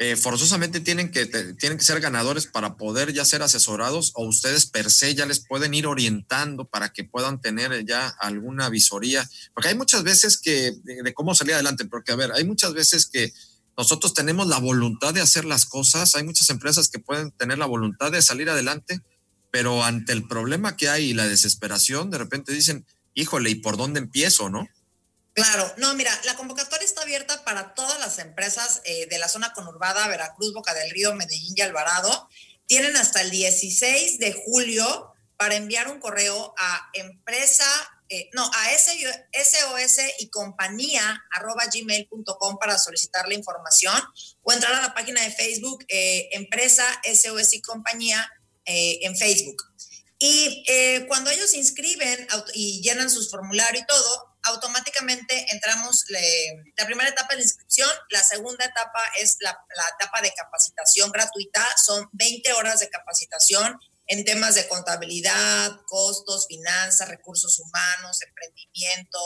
eh, 0.00 0.14
forzosamente 0.14 0.78
tienen 0.78 1.10
que, 1.10 1.26
tienen 1.26 1.76
que 1.76 1.84
ser 1.84 2.00
ganadores 2.00 2.46
para 2.46 2.76
poder 2.76 3.12
ya 3.12 3.24
ser 3.24 3.42
asesorados 3.42 4.12
o 4.14 4.24
ustedes 4.24 4.66
per 4.66 4.92
se 4.92 5.12
ya 5.16 5.26
les 5.26 5.40
pueden 5.40 5.74
ir 5.74 5.88
orientando 5.88 6.64
para 6.66 6.92
que 6.92 7.02
puedan 7.02 7.40
tener 7.40 7.84
ya 7.84 8.06
alguna 8.20 8.68
visoría, 8.68 9.28
porque 9.54 9.70
hay 9.70 9.74
muchas 9.74 10.04
veces 10.04 10.38
que, 10.38 10.72
de, 10.84 11.14
cómo 11.14 11.34
salir 11.34 11.54
adelante, 11.54 11.84
porque 11.84 12.12
a 12.12 12.16
ver, 12.16 12.30
hay 12.32 12.44
muchas 12.44 12.74
veces 12.74 13.06
que 13.06 13.32
nosotros 13.76 14.14
tenemos 14.14 14.46
la 14.46 14.58
voluntad 14.58 15.14
de 15.14 15.20
hacer 15.20 15.44
las 15.44 15.66
cosas, 15.66 16.14
hay 16.14 16.22
muchas 16.22 16.48
empresas 16.50 16.88
que 16.88 17.00
pueden 17.00 17.32
tener 17.32 17.58
la 17.58 17.66
voluntad 17.66 18.12
de 18.12 18.22
salir 18.22 18.48
adelante, 18.50 19.00
pero 19.50 19.82
ante 19.82 20.12
el 20.12 20.28
problema 20.28 20.76
que 20.76 20.88
hay 20.88 21.06
y 21.06 21.14
la 21.14 21.26
desesperación, 21.26 22.10
de 22.10 22.18
repente 22.18 22.52
dicen, 22.52 22.86
híjole, 23.14 23.50
¿y 23.50 23.56
por 23.56 23.76
dónde 23.76 23.98
empiezo, 23.98 24.48
no? 24.48 24.68
Claro, 25.38 25.72
no, 25.76 25.94
mira, 25.94 26.10
la 26.24 26.34
convocatoria 26.34 26.84
está 26.84 27.02
abierta 27.02 27.44
para 27.44 27.72
todas 27.74 28.00
las 28.00 28.18
empresas 28.18 28.80
eh, 28.84 29.06
de 29.06 29.18
la 29.18 29.28
zona 29.28 29.52
conurbada, 29.52 30.08
Veracruz, 30.08 30.52
Boca 30.52 30.74
del 30.74 30.90
Río, 30.90 31.14
Medellín 31.14 31.54
y 31.56 31.60
Alvarado. 31.60 32.28
Tienen 32.66 32.96
hasta 32.96 33.20
el 33.20 33.30
16 33.30 34.18
de 34.18 34.32
julio 34.32 35.12
para 35.36 35.54
enviar 35.54 35.92
un 35.92 36.00
correo 36.00 36.54
a 36.58 36.90
empresa, 36.92 37.64
eh, 38.08 38.28
no, 38.32 38.50
a 38.52 38.70
SOS 38.76 39.98
y 40.18 40.28
compañía 40.30 41.24
arroba 41.30 41.66
gmail.com 41.72 42.58
para 42.58 42.76
solicitar 42.76 43.28
la 43.28 43.34
información 43.34 43.94
o 44.42 44.52
entrar 44.52 44.74
a 44.74 44.82
la 44.82 44.92
página 44.92 45.22
de 45.22 45.30
Facebook 45.30 45.84
eh, 45.86 46.30
Empresa 46.32 46.84
SOS 47.04 47.54
y 47.54 47.62
compañía 47.62 48.28
en 48.70 49.16
Facebook. 49.16 49.62
Y 50.18 50.62
cuando 51.06 51.30
ellos 51.30 51.54
inscriben 51.54 52.26
y 52.52 52.82
llenan 52.82 53.08
sus 53.08 53.30
formularios 53.30 53.82
y 53.82 53.86
todo, 53.86 54.27
automáticamente 54.42 55.46
entramos, 55.52 56.04
la 56.76 56.86
primera 56.86 57.10
etapa 57.10 57.32
es 57.32 57.38
la 57.38 57.44
inscripción, 57.44 57.90
la 58.10 58.22
segunda 58.22 58.64
etapa 58.64 59.02
es 59.20 59.36
la, 59.40 59.50
etapa 59.98 60.20
de 60.22 60.32
capacitación 60.34 61.10
gratuita, 61.10 61.64
son 61.84 62.08
20 62.12 62.52
horas 62.54 62.80
de 62.80 62.88
capacitación 62.88 63.78
en 64.06 64.24
temas 64.24 64.54
de 64.54 64.66
contabilidad, 64.68 65.80
costos, 65.86 66.46
finanzas, 66.46 67.08
recursos 67.08 67.58
humanos, 67.58 68.22
emprendimiento, 68.22 69.18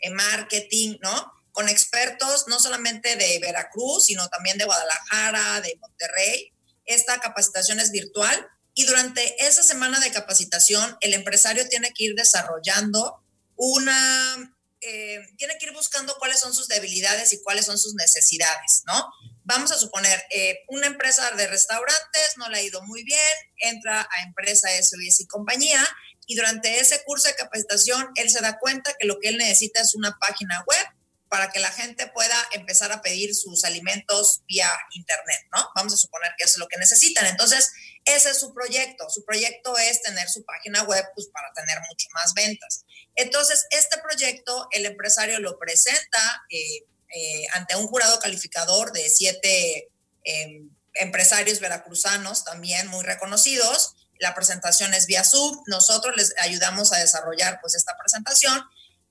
en 0.00 0.14
marketing, 0.14 0.98
¿no? 1.00 1.32
Con 1.52 1.70
expertos 1.70 2.44
no 2.48 2.60
solamente 2.60 3.16
de 3.16 3.38
Veracruz, 3.38 4.06
sino 4.06 4.28
también 4.28 4.58
de 4.58 4.66
Guadalajara, 4.66 5.62
de 5.62 5.78
Monterrey. 5.80 6.52
Esta 6.84 7.18
capacitación 7.18 7.80
es 7.80 7.90
virtual 7.92 8.46
y 8.74 8.84
durante 8.84 9.46
esa 9.46 9.62
semana 9.62 9.98
de 10.00 10.12
capacitación 10.12 10.98
el 11.00 11.14
empresario 11.14 11.66
tiene 11.68 11.92
que 11.94 12.04
ir 12.04 12.14
desarrollando 12.14 13.24
una 13.56 14.55
eh, 14.86 15.20
tiene 15.36 15.58
que 15.58 15.66
ir 15.66 15.72
buscando 15.72 16.14
cuáles 16.18 16.38
son 16.38 16.54
sus 16.54 16.68
debilidades 16.68 17.32
y 17.32 17.42
cuáles 17.42 17.66
son 17.66 17.76
sus 17.76 17.94
necesidades, 17.94 18.82
¿no? 18.86 19.10
Vamos 19.42 19.72
a 19.72 19.78
suponer, 19.78 20.24
eh, 20.30 20.60
una 20.68 20.86
empresa 20.86 21.30
de 21.32 21.46
restaurantes 21.48 22.34
no 22.36 22.48
le 22.48 22.58
ha 22.58 22.62
ido 22.62 22.82
muy 22.84 23.02
bien, 23.02 23.34
entra 23.58 24.00
a 24.00 24.22
empresa 24.22 24.68
SOS 24.70 25.20
y 25.20 25.26
compañía, 25.26 25.84
y 26.26 26.36
durante 26.36 26.78
ese 26.78 27.02
curso 27.04 27.28
de 27.28 27.34
capacitación, 27.34 28.10
él 28.14 28.30
se 28.30 28.40
da 28.40 28.58
cuenta 28.58 28.94
que 28.98 29.06
lo 29.06 29.18
que 29.18 29.28
él 29.28 29.38
necesita 29.38 29.80
es 29.80 29.94
una 29.94 30.16
página 30.20 30.64
web 30.66 30.86
para 31.28 31.50
que 31.50 31.58
la 31.58 31.70
gente 31.70 32.06
pueda 32.08 32.36
empezar 32.52 32.92
a 32.92 33.02
pedir 33.02 33.34
sus 33.34 33.64
alimentos 33.64 34.42
vía 34.46 34.70
internet, 34.92 35.40
¿no? 35.54 35.68
Vamos 35.74 35.92
a 35.94 35.96
suponer 35.96 36.32
que 36.38 36.44
es 36.44 36.56
lo 36.58 36.68
que 36.68 36.78
necesitan. 36.78 37.26
Entonces, 37.26 37.72
ese 38.04 38.30
es 38.30 38.38
su 38.38 38.54
proyecto. 38.54 39.08
Su 39.10 39.24
proyecto 39.24 39.76
es 39.78 40.02
tener 40.02 40.28
su 40.28 40.44
página 40.44 40.84
web 40.84 41.04
pues, 41.14 41.28
para 41.32 41.52
tener 41.52 41.78
mucho 41.88 42.06
más 42.14 42.32
ventas. 42.34 42.84
Entonces, 43.16 43.66
este 43.70 43.98
proyecto, 43.98 44.68
el 44.70 44.86
empresario 44.86 45.40
lo 45.40 45.58
presenta 45.58 46.44
eh, 46.50 46.84
eh, 47.14 47.46
ante 47.52 47.76
un 47.76 47.88
jurado 47.88 48.18
calificador 48.20 48.92
de 48.92 49.08
siete 49.08 49.90
em, 50.22 50.70
empresarios 50.94 51.60
veracruzanos 51.60 52.44
también 52.44 52.86
muy 52.88 53.04
reconocidos. 53.04 53.94
La 54.18 54.34
presentación 54.34 54.94
es 54.94 55.06
vía 55.06 55.24
Zoom. 55.24 55.62
Nosotros 55.66 56.14
les 56.16 56.34
ayudamos 56.38 56.92
a 56.92 56.98
desarrollar 56.98 57.58
pues 57.60 57.74
esta 57.74 57.96
presentación 57.98 58.62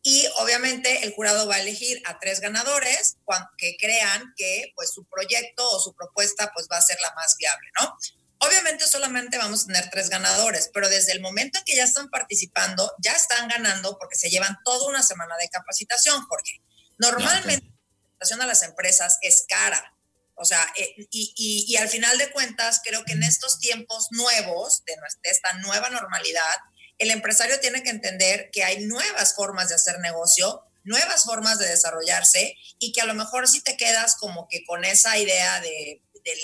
y 0.08 0.24
obviamente 0.38 1.04
el 1.04 1.16
jurado 1.16 1.48
va 1.48 1.56
a 1.56 1.60
elegir 1.60 2.00
a 2.06 2.20
tres 2.20 2.40
ganadores 2.40 3.18
que 3.58 3.76
crean 3.82 4.36
que 4.38 4.72
pues 4.76 4.92
su 4.92 5.04
proyecto 5.06 5.68
o 5.68 5.80
su 5.80 5.96
propuesta 5.96 6.52
pues 6.54 6.68
va 6.72 6.78
a 6.78 6.82
ser 6.84 7.00
la 7.02 7.12
más 7.16 7.36
viable, 7.38 7.68
¿no? 7.82 7.98
Obviamente 8.38 8.86
solamente 8.88 9.40
vamos 9.40 9.64
a 9.64 9.66
tener 9.66 9.90
tres 9.90 10.10
ganadores, 10.10 10.70
pero 10.72 10.90
desde 10.90 11.12
el 11.12 11.22
momento 11.22 11.58
en 11.58 11.66
que 11.66 11.76
ya 11.76 11.86
están 11.86 12.12
participando, 12.12 12.94
ya 13.00 13.14
están 13.14 13.48
ganando 13.48 13.98
porque 13.98 14.16
se 14.16 14.30
llevan 14.30 14.60
toda 14.64 14.88
una 14.90 15.02
semana 15.02 15.38
de 15.38 15.50
capacitación, 15.50 16.22
Jorge. 16.28 16.62
Normalmente 17.00 17.66
la 17.66 18.04
capacitación 18.04 18.42
a 18.44 18.46
las 18.46 18.62
empresas 18.62 19.18
es 19.24 19.46
cara. 19.50 19.92
O 20.36 20.46
sea, 20.46 20.64
eh, 20.76 21.08
y, 21.10 21.66
y, 21.68 21.78
al 21.78 21.90
final 21.90 22.16
de 22.20 22.30
cuentas, 22.30 22.82
creo 22.84 23.06
que 23.06 23.14
en 23.14 23.24
estos 23.24 23.58
tiempos 23.58 24.10
nuevos, 24.12 24.84
de, 24.86 24.94
de 25.24 25.30
esta 25.32 25.54
nueva 25.54 25.90
normalidad, 25.90 26.58
el 26.98 27.12
empresario 27.12 27.60
tiene 27.60 27.84
que 27.84 27.90
entender 27.90 28.50
que 28.52 28.64
hay 28.64 28.86
nuevas 28.86 29.36
formas 29.36 29.70
de 29.70 29.76
hacer 29.76 30.00
negocio, 30.00 30.64
nuevas 30.84 31.24
formas 31.24 31.60
de 31.60 31.68
desarrollarse 31.68 32.56
y 32.80 32.94
que 32.94 33.02
a 33.02 33.06
lo 33.06 33.16
mejor 33.16 33.48
si 33.48 33.62
te 33.62 33.76
quedas 33.76 34.16
como 34.16 34.48
que 34.48 34.64
con 34.66 34.86
esa 34.86 35.18
idea 35.18 35.60
de, 35.60 36.02
del, 36.24 36.40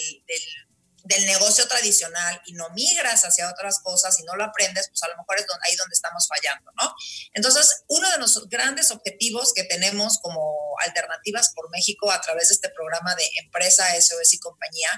del, 1.03 1.25
negocio 1.25 1.67
tradicional 1.67 2.41
y 2.45 2.53
no 2.53 2.69
migras 2.71 3.23
hacia 3.23 3.49
otras 3.49 3.79
cosas 3.79 4.19
y 4.19 4.23
no 4.23 4.35
lo 4.35 4.43
aprendes, 4.43 4.87
pues 4.89 5.01
a 5.03 5.09
lo 5.09 5.17
mejor 5.17 5.37
es 5.37 5.45
ahí 5.63 5.75
donde 5.75 5.93
estamos 5.93 6.27
fallando, 6.27 6.71
¿no? 6.81 6.93
Entonces, 7.33 7.83
uno 7.87 8.09
de 8.09 8.17
los 8.17 8.47
grandes 8.49 8.91
objetivos 8.91 9.53
que 9.53 9.63
tenemos 9.63 10.19
como 10.19 10.75
alternativas 10.79 11.53
por 11.53 11.69
México 11.69 12.11
a 12.11 12.21
través 12.21 12.49
de 12.49 12.55
este 12.55 12.69
programa 12.69 13.15
de 13.15 13.29
empresa 13.43 13.93
SOS 13.99 14.33
y 14.33 14.39
compañía 14.39 14.89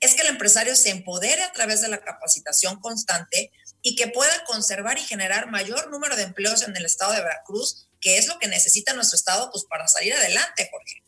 es 0.00 0.14
que 0.14 0.22
el 0.22 0.28
empresario 0.28 0.76
se 0.76 0.90
empodere 0.90 1.42
a 1.42 1.52
través 1.52 1.80
de 1.80 1.88
la 1.88 2.02
capacitación 2.02 2.80
constante 2.80 3.52
y 3.82 3.96
que 3.96 4.08
pueda 4.08 4.44
conservar 4.44 4.98
y 4.98 5.02
generar 5.02 5.50
mayor 5.50 5.90
número 5.90 6.16
de 6.16 6.24
empleos 6.24 6.62
en 6.62 6.76
el 6.76 6.84
estado 6.84 7.12
de 7.12 7.22
Veracruz, 7.22 7.88
que 8.00 8.18
es 8.18 8.26
lo 8.26 8.38
que 8.38 8.48
necesita 8.48 8.94
nuestro 8.94 9.16
estado 9.16 9.50
pues, 9.50 9.64
para 9.64 9.88
salir 9.88 10.12
adelante, 10.12 10.68
Jorge. 10.70 11.02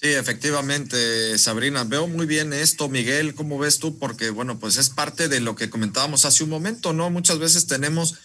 Sí, 0.00 0.08
efectivamente, 0.08 1.36
Sabrina, 1.38 1.84
veo 1.84 2.06
muy 2.06 2.24
bien 2.24 2.54
esto, 2.54 2.88
Miguel, 2.88 3.34
¿cómo 3.34 3.58
ves 3.58 3.78
tú? 3.78 3.98
Porque, 3.98 4.30
bueno, 4.30 4.58
pues 4.58 4.78
es 4.78 4.88
parte 4.88 5.28
de 5.28 5.40
lo 5.40 5.56
que 5.56 5.68
comentábamos 5.68 6.24
hace 6.24 6.42
un 6.42 6.48
momento, 6.48 6.94
¿no? 6.94 7.10
Muchas 7.10 7.38
veces 7.38 7.66
tenemos 7.66 8.18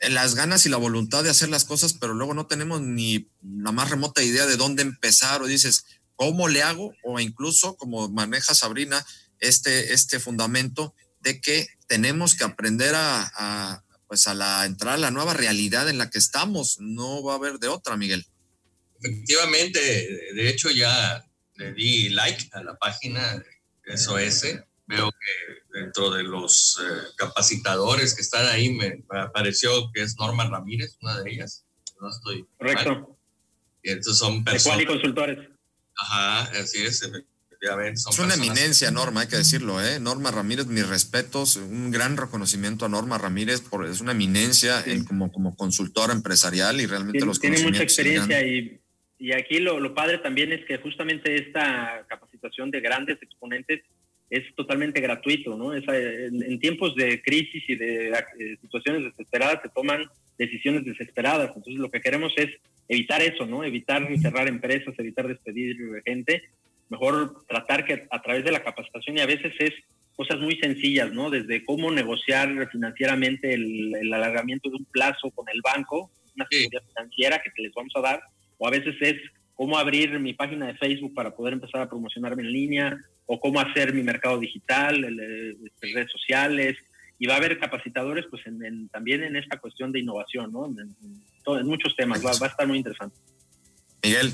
las 0.00 0.34
ganas 0.34 0.66
y 0.66 0.68
la 0.68 0.78
voluntad 0.78 1.22
de 1.22 1.30
hacer 1.30 1.48
las 1.48 1.64
cosas, 1.64 1.92
pero 1.92 2.12
luego 2.12 2.34
no 2.34 2.46
tenemos 2.46 2.80
ni 2.80 3.28
la 3.40 3.70
más 3.70 3.90
remota 3.90 4.20
idea 4.22 4.46
de 4.46 4.56
dónde 4.56 4.82
empezar 4.82 5.42
o 5.42 5.46
dices, 5.46 5.84
¿cómo 6.16 6.48
le 6.48 6.64
hago? 6.64 6.92
O 7.04 7.20
incluso, 7.20 7.76
como 7.76 8.08
maneja 8.08 8.54
Sabrina, 8.54 9.06
este, 9.38 9.92
este 9.92 10.18
fundamento 10.18 10.92
de 11.22 11.40
que 11.40 11.68
tenemos 11.86 12.34
que 12.34 12.44
aprender 12.44 12.94
a, 12.94 13.84
pues 14.06 14.26
a 14.26 14.34
la 14.34 14.66
entrar 14.66 14.94
a 14.94 14.98
la 14.98 15.10
nueva 15.10 15.34
realidad 15.34 15.88
en 15.88 15.98
la 15.98 16.10
que 16.10 16.18
estamos. 16.18 16.78
No 16.80 17.22
va 17.22 17.34
a 17.34 17.36
haber 17.36 17.58
de 17.58 17.68
otra, 17.68 17.96
Miguel. 17.96 18.26
Efectivamente, 19.00 19.80
de 20.34 20.48
hecho 20.48 20.70
ya 20.70 21.24
le 21.56 21.72
di 21.72 22.10
like 22.10 22.50
a 22.52 22.62
la 22.62 22.76
página 22.76 23.42
SOS. 23.86 24.58
Veo 24.86 25.10
que 25.10 25.78
dentro 25.78 26.10
de 26.10 26.24
los 26.24 26.78
eh, 26.82 27.14
capacitadores 27.16 28.14
que 28.14 28.20
están 28.20 28.46
ahí 28.46 28.70
me, 28.70 29.02
pareció 29.32 29.90
que 29.92 30.02
es 30.02 30.16
Norma 30.18 30.48
Ramírez, 30.48 30.98
una 31.00 31.20
de 31.20 31.30
ellas. 31.30 31.64
No 32.00 32.10
estoy. 32.10 32.46
Correcto. 32.58 33.16
Y 33.82 33.90
estos 33.90 34.18
son 34.18 34.44
personas. 34.44 34.78
De 34.78 34.86
consultores. 34.86 35.38
Ajá, 35.96 36.42
así 36.60 36.82
es 36.82 37.02
es 37.62 38.18
una 38.18 38.34
eminencia, 38.34 38.90
Norma, 38.90 39.20
hay 39.20 39.28
que 39.28 39.36
decirlo, 39.36 39.80
¿eh? 39.80 40.00
Norma 40.00 40.32
Ramírez, 40.32 40.66
mis 40.66 40.88
respetos, 40.88 41.56
un 41.56 41.92
gran 41.92 42.16
reconocimiento 42.16 42.84
a 42.84 42.88
Norma 42.88 43.18
Ramírez, 43.18 43.60
por, 43.60 43.86
es 43.86 44.00
una 44.00 44.12
eminencia 44.12 44.82
en, 44.84 45.04
como, 45.04 45.30
como 45.30 45.54
consultora 45.54 46.12
empresarial 46.12 46.80
y 46.80 46.86
realmente 46.86 47.18
tiene, 47.18 47.26
los 47.26 47.40
Tiene 47.40 47.62
mucha 47.62 47.84
experiencia 47.84 48.44
y, 48.44 48.80
y, 49.18 49.32
aquí 49.32 49.60
lo, 49.60 49.78
lo 49.78 49.94
padre 49.94 50.18
también 50.18 50.50
es 50.52 50.64
que 50.64 50.78
justamente 50.78 51.36
esta 51.36 52.04
capacitación 52.08 52.72
de 52.72 52.80
grandes 52.80 53.22
exponentes 53.22 53.82
es 54.28 54.42
totalmente 54.56 55.00
gratuito, 55.00 55.56
¿no? 55.56 55.72
Es, 55.72 55.84
en, 55.86 56.58
tiempos 56.58 56.96
de 56.96 57.22
crisis 57.22 57.62
y 57.68 57.76
de, 57.76 58.10
de 58.38 58.58
situaciones 58.60 59.04
desesperadas 59.04 59.60
se 59.62 59.68
toman 59.68 60.04
decisiones 60.36 60.84
desesperadas, 60.84 61.48
entonces 61.54 61.74
lo 61.74 61.90
que 61.90 62.00
queremos 62.00 62.32
es 62.36 62.48
evitar 62.88 63.22
eso, 63.22 63.46
¿no? 63.46 63.62
Evitar 63.62 64.08
cerrar 64.20 64.48
empresas, 64.48 64.94
evitar 64.98 65.28
despedir 65.28 65.76
gente 66.04 66.42
mejor 66.92 67.44
tratar 67.48 67.84
que 67.84 68.06
a 68.10 68.22
través 68.22 68.44
de 68.44 68.52
la 68.52 68.62
capacitación 68.62 69.16
y 69.16 69.20
a 69.20 69.26
veces 69.26 69.52
es 69.58 69.72
cosas 70.14 70.38
muy 70.40 70.56
sencillas, 70.58 71.10
¿no? 71.12 71.30
Desde 71.30 71.64
cómo 71.64 71.90
negociar 71.90 72.68
financieramente 72.70 73.54
el, 73.54 74.12
alargamiento 74.12 74.68
de 74.68 74.76
un 74.76 74.84
plazo 74.84 75.30
con 75.30 75.48
el 75.48 75.60
banco, 75.62 76.10
una 76.36 76.46
seguridad 76.50 76.82
financiera 76.94 77.42
que 77.42 77.62
les 77.62 77.72
vamos 77.72 77.92
a 77.96 78.00
dar, 78.00 78.22
o 78.58 78.68
a 78.68 78.70
veces 78.70 78.94
es 79.00 79.16
cómo 79.54 79.78
abrir 79.78 80.18
mi 80.20 80.34
página 80.34 80.66
de 80.66 80.74
Facebook 80.74 81.14
para 81.14 81.34
poder 81.34 81.54
empezar 81.54 81.80
a 81.80 81.88
promocionarme 81.88 82.42
en 82.42 82.52
línea, 82.52 82.98
o 83.26 83.40
cómo 83.40 83.60
hacer 83.60 83.94
mi 83.94 84.02
mercado 84.02 84.38
digital, 84.38 85.02
este, 85.04 85.94
redes 85.94 86.10
sociales, 86.12 86.76
y 87.18 87.26
va 87.26 87.34
a 87.34 87.36
haber 87.38 87.58
capacitadores 87.58 88.26
pues 88.28 88.42
también 88.90 89.22
en 89.22 89.36
esta 89.36 89.58
cuestión 89.58 89.92
de 89.92 90.00
innovación, 90.00 90.52
¿no? 90.52 90.66
En, 90.66 91.66
muchos 91.66 91.96
temas, 91.96 92.24
va, 92.24 92.32
va, 92.40 92.46
a 92.46 92.50
estar 92.50 92.66
muy 92.66 92.78
interesante. 92.78 93.16
Miguel, 94.02 94.32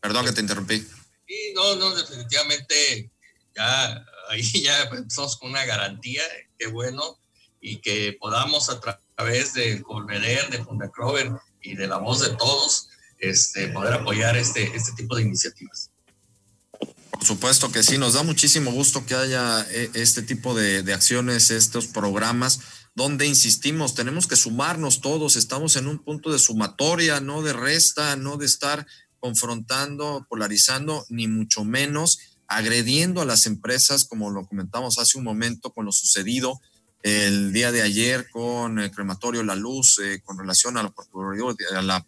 perdón 0.00 0.24
que 0.26 0.32
te 0.32 0.40
interrumpí. 0.40 0.82
Sí, 1.30 1.52
no, 1.54 1.76
no, 1.76 1.94
definitivamente 1.94 3.08
ya 3.54 4.04
ahí 4.30 4.42
ya 4.64 4.82
empezamos 4.82 5.36
con 5.36 5.50
una 5.50 5.64
garantía, 5.64 6.22
qué 6.58 6.66
bueno, 6.66 7.20
y 7.60 7.80
que 7.80 8.16
podamos 8.18 8.68
a 8.68 8.80
través 8.80 9.54
de 9.54 9.80
Colveder, 9.80 10.50
de 10.50 10.64
Fundacrover 10.64 11.30
y 11.62 11.76
de 11.76 11.86
la 11.86 11.98
voz 11.98 12.20
de 12.22 12.30
todos, 12.30 12.88
este, 13.18 13.68
poder 13.68 13.92
apoyar 13.92 14.36
este, 14.36 14.74
este 14.74 14.90
tipo 14.96 15.14
de 15.14 15.22
iniciativas. 15.22 15.92
Por 17.12 17.24
supuesto 17.24 17.70
que 17.70 17.84
sí, 17.84 17.96
nos 17.96 18.14
da 18.14 18.24
muchísimo 18.24 18.72
gusto 18.72 19.06
que 19.06 19.14
haya 19.14 19.64
eh, 19.70 19.88
este 19.94 20.22
tipo 20.22 20.56
de, 20.56 20.82
de 20.82 20.94
acciones, 20.94 21.52
estos 21.52 21.86
programas 21.86 22.58
donde 22.96 23.24
insistimos, 23.24 23.94
tenemos 23.94 24.26
que 24.26 24.34
sumarnos 24.34 25.00
todos, 25.00 25.36
estamos 25.36 25.76
en 25.76 25.86
un 25.86 26.00
punto 26.00 26.32
de 26.32 26.40
sumatoria, 26.40 27.20
no 27.20 27.40
de 27.42 27.52
resta, 27.52 28.16
no 28.16 28.36
de 28.36 28.46
estar 28.46 28.84
confrontando, 29.20 30.26
polarizando, 30.28 31.06
ni 31.08 31.28
mucho 31.28 31.64
menos 31.64 32.18
agrediendo 32.48 33.20
a 33.20 33.24
las 33.24 33.46
empresas, 33.46 34.04
como 34.04 34.30
lo 34.30 34.44
comentamos 34.44 34.98
hace 34.98 35.16
un 35.16 35.24
momento 35.24 35.72
con 35.72 35.84
lo 35.84 35.92
sucedido 35.92 36.60
el 37.02 37.52
día 37.52 37.72
de 37.72 37.82
ayer 37.82 38.28
con 38.30 38.78
el 38.78 38.90
crematorio 38.90 39.42
La 39.42 39.54
Luz, 39.54 40.00
eh, 40.02 40.20
con 40.24 40.38
relación 40.38 40.76
a 40.76 40.82
la, 40.82 40.92
a 41.76 41.82
la, 41.82 42.06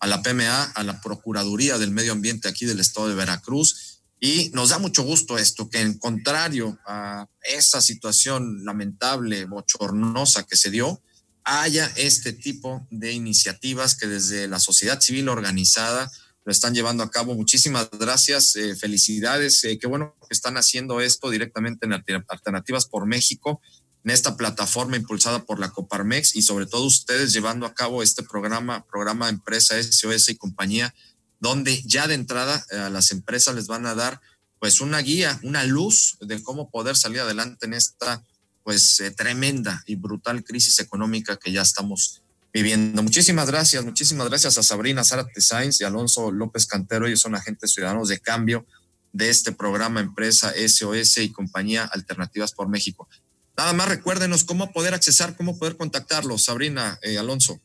a 0.00 0.06
la 0.06 0.22
PMA, 0.22 0.64
a 0.64 0.82
la 0.82 1.00
Procuraduría 1.00 1.78
del 1.78 1.90
Medio 1.90 2.12
Ambiente 2.12 2.48
aquí 2.48 2.64
del 2.64 2.80
estado 2.80 3.08
de 3.08 3.14
Veracruz. 3.14 4.00
Y 4.18 4.50
nos 4.54 4.70
da 4.70 4.78
mucho 4.78 5.02
gusto 5.02 5.36
esto, 5.36 5.68
que 5.68 5.80
en 5.80 5.98
contrario 5.98 6.78
a 6.86 7.28
esa 7.42 7.80
situación 7.80 8.64
lamentable, 8.64 9.44
bochornosa 9.46 10.44
que 10.44 10.56
se 10.56 10.70
dio, 10.70 11.02
haya 11.44 11.92
este 11.96 12.32
tipo 12.32 12.86
de 12.90 13.12
iniciativas 13.12 13.96
que 13.96 14.06
desde 14.06 14.46
la 14.48 14.60
sociedad 14.60 15.00
civil 15.00 15.28
organizada 15.28 16.10
lo 16.44 16.52
están 16.52 16.74
llevando 16.74 17.02
a 17.02 17.10
cabo. 17.10 17.34
Muchísimas 17.34 17.88
gracias, 17.90 18.56
eh, 18.56 18.74
felicidades. 18.74 19.62
Eh, 19.64 19.78
qué 19.78 19.86
bueno 19.86 20.16
que 20.20 20.34
están 20.34 20.56
haciendo 20.56 21.00
esto 21.00 21.30
directamente 21.30 21.86
en 21.86 21.92
Alternativas 21.92 22.86
por 22.86 23.06
México, 23.06 23.60
en 24.04 24.10
esta 24.10 24.36
plataforma 24.36 24.96
impulsada 24.96 25.44
por 25.44 25.60
la 25.60 25.70
Coparmex 25.70 26.34
y 26.34 26.42
sobre 26.42 26.66
todo 26.66 26.84
ustedes 26.84 27.32
llevando 27.32 27.66
a 27.66 27.74
cabo 27.74 28.02
este 28.02 28.22
programa, 28.24 28.84
programa 28.86 29.28
Empresa 29.28 29.80
SOS 29.80 30.30
y 30.30 30.36
compañía, 30.36 30.92
donde 31.38 31.80
ya 31.84 32.08
de 32.08 32.14
entrada 32.14 32.64
eh, 32.70 32.76
a 32.76 32.90
las 32.90 33.12
empresas 33.12 33.54
les 33.54 33.68
van 33.68 33.86
a 33.86 33.94
dar 33.94 34.20
pues 34.58 34.80
una 34.80 34.98
guía, 34.98 35.40
una 35.42 35.64
luz 35.64 36.16
de 36.20 36.40
cómo 36.42 36.70
poder 36.70 36.96
salir 36.96 37.20
adelante 37.20 37.66
en 37.66 37.74
esta 37.74 38.24
pues 38.62 39.02
tremenda 39.16 39.82
y 39.86 39.96
brutal 39.96 40.44
crisis 40.44 40.78
económica 40.78 41.36
que 41.36 41.50
ya 41.50 41.62
estamos 41.62 42.21
viviendo. 42.52 43.02
Muchísimas 43.02 43.46
gracias, 43.46 43.84
muchísimas 43.84 44.28
gracias 44.28 44.58
a 44.58 44.62
Sabrina 44.62 45.04
Zárate 45.04 45.40
Sainz 45.40 45.80
y 45.80 45.84
Alonso 45.84 46.30
López 46.30 46.66
Cantero. 46.66 47.06
Ellos 47.06 47.20
son 47.20 47.34
agentes 47.34 47.72
ciudadanos 47.72 48.08
de 48.08 48.20
cambio 48.20 48.66
de 49.12 49.30
este 49.30 49.52
programa 49.52 50.00
Empresa 50.00 50.52
SOS 50.56 51.18
y 51.18 51.32
compañía 51.32 51.84
Alternativas 51.84 52.52
por 52.52 52.68
México. 52.68 53.08
Nada 53.56 53.72
más 53.72 53.88
recuérdenos 53.88 54.44
cómo 54.44 54.72
poder 54.72 54.94
accesar, 54.94 55.36
cómo 55.36 55.58
poder 55.58 55.76
contactarlos, 55.76 56.44
Sabrina, 56.44 56.98
eh, 57.02 57.18
Alonso. 57.18 57.60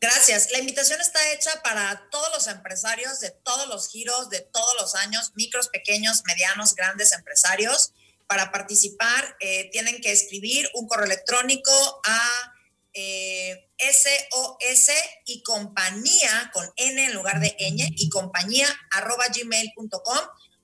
Gracias. 0.00 0.48
La 0.50 0.58
invitación 0.58 1.00
está 1.00 1.32
hecha 1.32 1.62
para 1.62 2.08
todos 2.10 2.28
los 2.32 2.46
empresarios 2.46 3.20
de 3.20 3.30
todos 3.30 3.68
los 3.68 3.88
giros, 3.90 4.30
de 4.30 4.40
todos 4.40 4.74
los 4.80 4.94
años, 4.94 5.32
micros, 5.34 5.68
pequeños, 5.68 6.22
medianos, 6.26 6.74
grandes 6.74 7.12
empresarios. 7.12 7.92
Para 8.26 8.50
participar, 8.50 9.36
eh, 9.40 9.68
tienen 9.72 10.00
que 10.00 10.10
escribir 10.10 10.68
un 10.74 10.88
correo 10.88 11.06
electrónico 11.06 11.70
a 12.04 12.49
eh, 12.94 13.70
SOS 13.78 14.90
y 15.26 15.42
compañía 15.42 16.50
con 16.52 16.70
N 16.76 17.04
en 17.04 17.14
lugar 17.14 17.40
de 17.40 17.56
ñ 17.58 17.92
y 17.96 18.08
compañía 18.08 18.66
arroba 18.90 19.26
gmail.com 19.28 20.18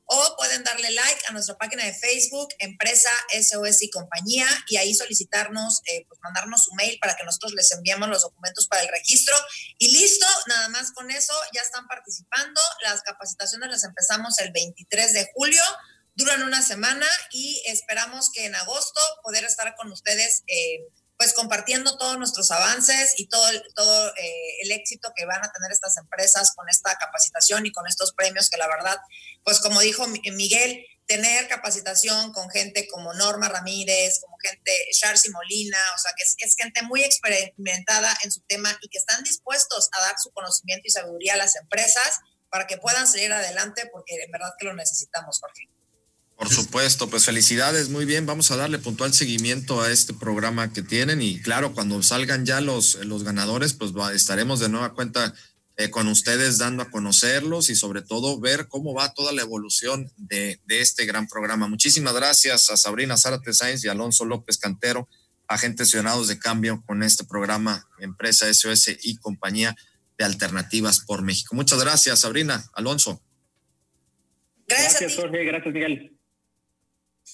o 0.06 0.36
pueden 0.36 0.62
darle 0.62 0.90
like 0.92 1.20
a 1.28 1.32
nuestra 1.32 1.56
página 1.58 1.84
de 1.84 1.92
Facebook, 1.92 2.48
Empresa 2.60 3.10
SOS 3.32 3.82
y 3.82 3.90
compañía, 3.90 4.46
y 4.68 4.76
ahí 4.76 4.94
solicitarnos, 4.94 5.82
eh, 5.86 6.04
pues 6.08 6.20
mandarnos 6.22 6.62
su 6.62 6.72
mail 6.74 6.96
para 7.00 7.16
que 7.16 7.24
nosotros 7.24 7.52
les 7.54 7.70
enviemos 7.72 8.08
los 8.08 8.22
documentos 8.22 8.68
para 8.68 8.82
el 8.82 8.88
registro. 8.88 9.36
Y 9.78 9.92
listo, 9.92 10.26
nada 10.46 10.68
más 10.68 10.92
con 10.92 11.10
eso, 11.10 11.32
ya 11.52 11.60
están 11.60 11.88
participando. 11.88 12.60
Las 12.82 13.02
capacitaciones 13.02 13.68
las 13.68 13.82
empezamos 13.82 14.38
el 14.38 14.52
23 14.52 15.12
de 15.12 15.28
julio, 15.34 15.62
duran 16.14 16.42
una 16.44 16.62
semana 16.62 17.06
y 17.32 17.62
esperamos 17.66 18.30
que 18.30 18.46
en 18.46 18.54
agosto 18.54 19.00
poder 19.24 19.44
estar 19.44 19.74
con 19.74 19.90
ustedes. 19.90 20.44
Eh, 20.46 20.86
pues 21.18 21.32
compartiendo 21.32 21.96
todos 21.96 22.18
nuestros 22.18 22.50
avances 22.50 23.14
y 23.16 23.28
todo, 23.28 23.46
todo 23.74 24.08
eh, 24.16 24.60
el 24.62 24.72
éxito 24.72 25.12
que 25.16 25.24
van 25.24 25.42
a 25.42 25.50
tener 25.52 25.72
estas 25.72 25.96
empresas 25.96 26.52
con 26.54 26.68
esta 26.68 26.96
capacitación 26.96 27.64
y 27.66 27.72
con 27.72 27.86
estos 27.86 28.12
premios 28.12 28.50
que 28.50 28.58
la 28.58 28.68
verdad, 28.68 28.98
pues 29.42 29.60
como 29.60 29.80
dijo 29.80 30.06
Miguel, 30.06 30.84
tener 31.06 31.48
capacitación 31.48 32.32
con 32.32 32.50
gente 32.50 32.88
como 32.88 33.14
Norma 33.14 33.48
Ramírez, 33.48 34.20
como 34.20 34.36
gente 34.38 34.72
Charcy 34.92 35.30
Molina, 35.30 35.78
o 35.94 35.98
sea, 35.98 36.12
que 36.16 36.24
es, 36.24 36.34
es, 36.38 36.56
gente 36.56 36.82
muy 36.82 37.02
experimentada 37.04 38.14
en 38.24 38.32
su 38.32 38.40
tema 38.42 38.76
y 38.82 38.88
que 38.88 38.98
están 38.98 39.22
dispuestos 39.22 39.88
a 39.92 40.00
dar 40.00 40.16
su 40.18 40.30
conocimiento 40.32 40.82
y 40.86 40.90
sabiduría 40.90 41.34
a 41.34 41.36
las 41.36 41.56
empresas 41.56 42.20
para 42.50 42.66
que 42.66 42.76
puedan 42.76 43.06
salir 43.06 43.32
adelante, 43.32 43.88
porque 43.92 44.16
en 44.22 44.30
verdad 44.30 44.52
que 44.58 44.66
lo 44.66 44.74
necesitamos, 44.74 45.40
Jorge. 45.40 45.68
Por 46.36 46.50
supuesto, 46.50 47.08
pues 47.08 47.24
felicidades, 47.24 47.88
muy 47.88 48.04
bien. 48.04 48.26
Vamos 48.26 48.50
a 48.50 48.56
darle 48.56 48.78
puntual 48.78 49.14
seguimiento 49.14 49.80
a 49.80 49.90
este 49.90 50.12
programa 50.12 50.70
que 50.70 50.82
tienen 50.82 51.22
y 51.22 51.40
claro, 51.40 51.72
cuando 51.72 52.02
salgan 52.02 52.44
ya 52.44 52.60
los, 52.60 52.96
los 53.06 53.24
ganadores, 53.24 53.72
pues 53.72 53.92
estaremos 54.12 54.60
de 54.60 54.68
nueva 54.68 54.92
cuenta 54.92 55.34
eh, 55.78 55.88
con 55.88 56.08
ustedes 56.08 56.58
dando 56.58 56.82
a 56.82 56.90
conocerlos 56.90 57.70
y 57.70 57.74
sobre 57.74 58.02
todo 58.02 58.38
ver 58.38 58.68
cómo 58.68 58.92
va 58.92 59.14
toda 59.14 59.32
la 59.32 59.42
evolución 59.42 60.12
de, 60.18 60.60
de 60.66 60.82
este 60.82 61.06
gran 61.06 61.26
programa. 61.26 61.68
Muchísimas 61.68 62.14
gracias 62.14 62.68
a 62.70 62.76
Sabrina 62.76 63.16
Zárate 63.16 63.54
Sáenz 63.54 63.82
y 63.84 63.88
Alonso 63.88 64.26
López 64.26 64.58
Cantero, 64.58 65.08
agentes 65.48 65.88
ciudadanos 65.88 66.28
de 66.28 66.38
cambio 66.38 66.82
con 66.86 67.02
este 67.02 67.24
programa 67.24 67.88
Empresa 67.98 68.52
SOS 68.52 68.98
y 69.02 69.16
compañía 69.16 69.74
de 70.18 70.24
alternativas 70.24 71.00
por 71.00 71.22
México. 71.22 71.54
Muchas 71.54 71.82
gracias, 71.82 72.20
Sabrina, 72.20 72.62
Alonso. 72.74 73.22
Gracias, 74.68 75.00
gracias 75.00 75.20
Jorge, 75.20 75.44
gracias, 75.44 75.72
Miguel. 75.72 76.15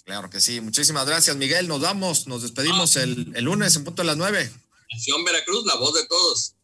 Claro 0.04 0.30
que 0.30 0.40
sí. 0.40 0.60
Muchísimas 0.60 1.06
gracias, 1.06 1.36
Miguel. 1.36 1.68
Nos 1.68 1.80
vamos, 1.80 2.26
nos 2.26 2.42
despedimos 2.42 2.96
el, 2.96 3.32
el, 3.34 3.44
lunes 3.44 3.76
en 3.76 3.84
punto 3.84 4.02
de 4.02 4.06
las 4.06 4.16
nueve. 4.16 4.50
Nación 4.92 5.24
Veracruz, 5.24 5.64
la 5.66 5.76
voz 5.76 5.94
de 5.94 6.06
todos. 6.06 6.54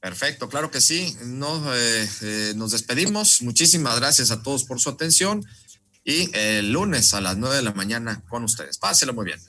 Perfecto, 0.00 0.48
claro 0.48 0.70
que 0.70 0.80
sí. 0.80 1.14
No, 1.24 1.74
eh, 1.74 2.08
eh, 2.22 2.52
nos 2.56 2.72
despedimos. 2.72 3.42
Muchísimas 3.42 3.96
gracias 3.96 4.30
a 4.30 4.42
todos 4.42 4.64
por 4.64 4.80
su 4.80 4.88
atención. 4.88 5.44
Y 6.04 6.34
el 6.36 6.72
lunes 6.72 7.12
a 7.12 7.20
las 7.20 7.36
nueve 7.36 7.56
de 7.56 7.62
la 7.62 7.74
mañana 7.74 8.24
con 8.28 8.44
ustedes. 8.44 8.78
Páselo 8.78 9.12
muy 9.12 9.26
bien. 9.26 9.40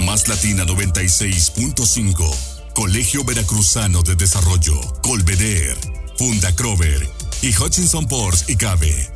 Más 0.00 0.28
Latina 0.28 0.64
96.5. 0.64 2.74
Colegio 2.74 3.24
Veracruzano 3.24 4.02
de 4.02 4.16
Desarrollo. 4.16 4.78
Colveder. 5.02 5.78
Funda 6.18 6.54
Crover. 6.54 7.08
Y 7.42 7.56
Hutchinson 7.56 8.08
Ports 8.08 8.44
y 8.48 8.56
Cabe. 8.56 9.15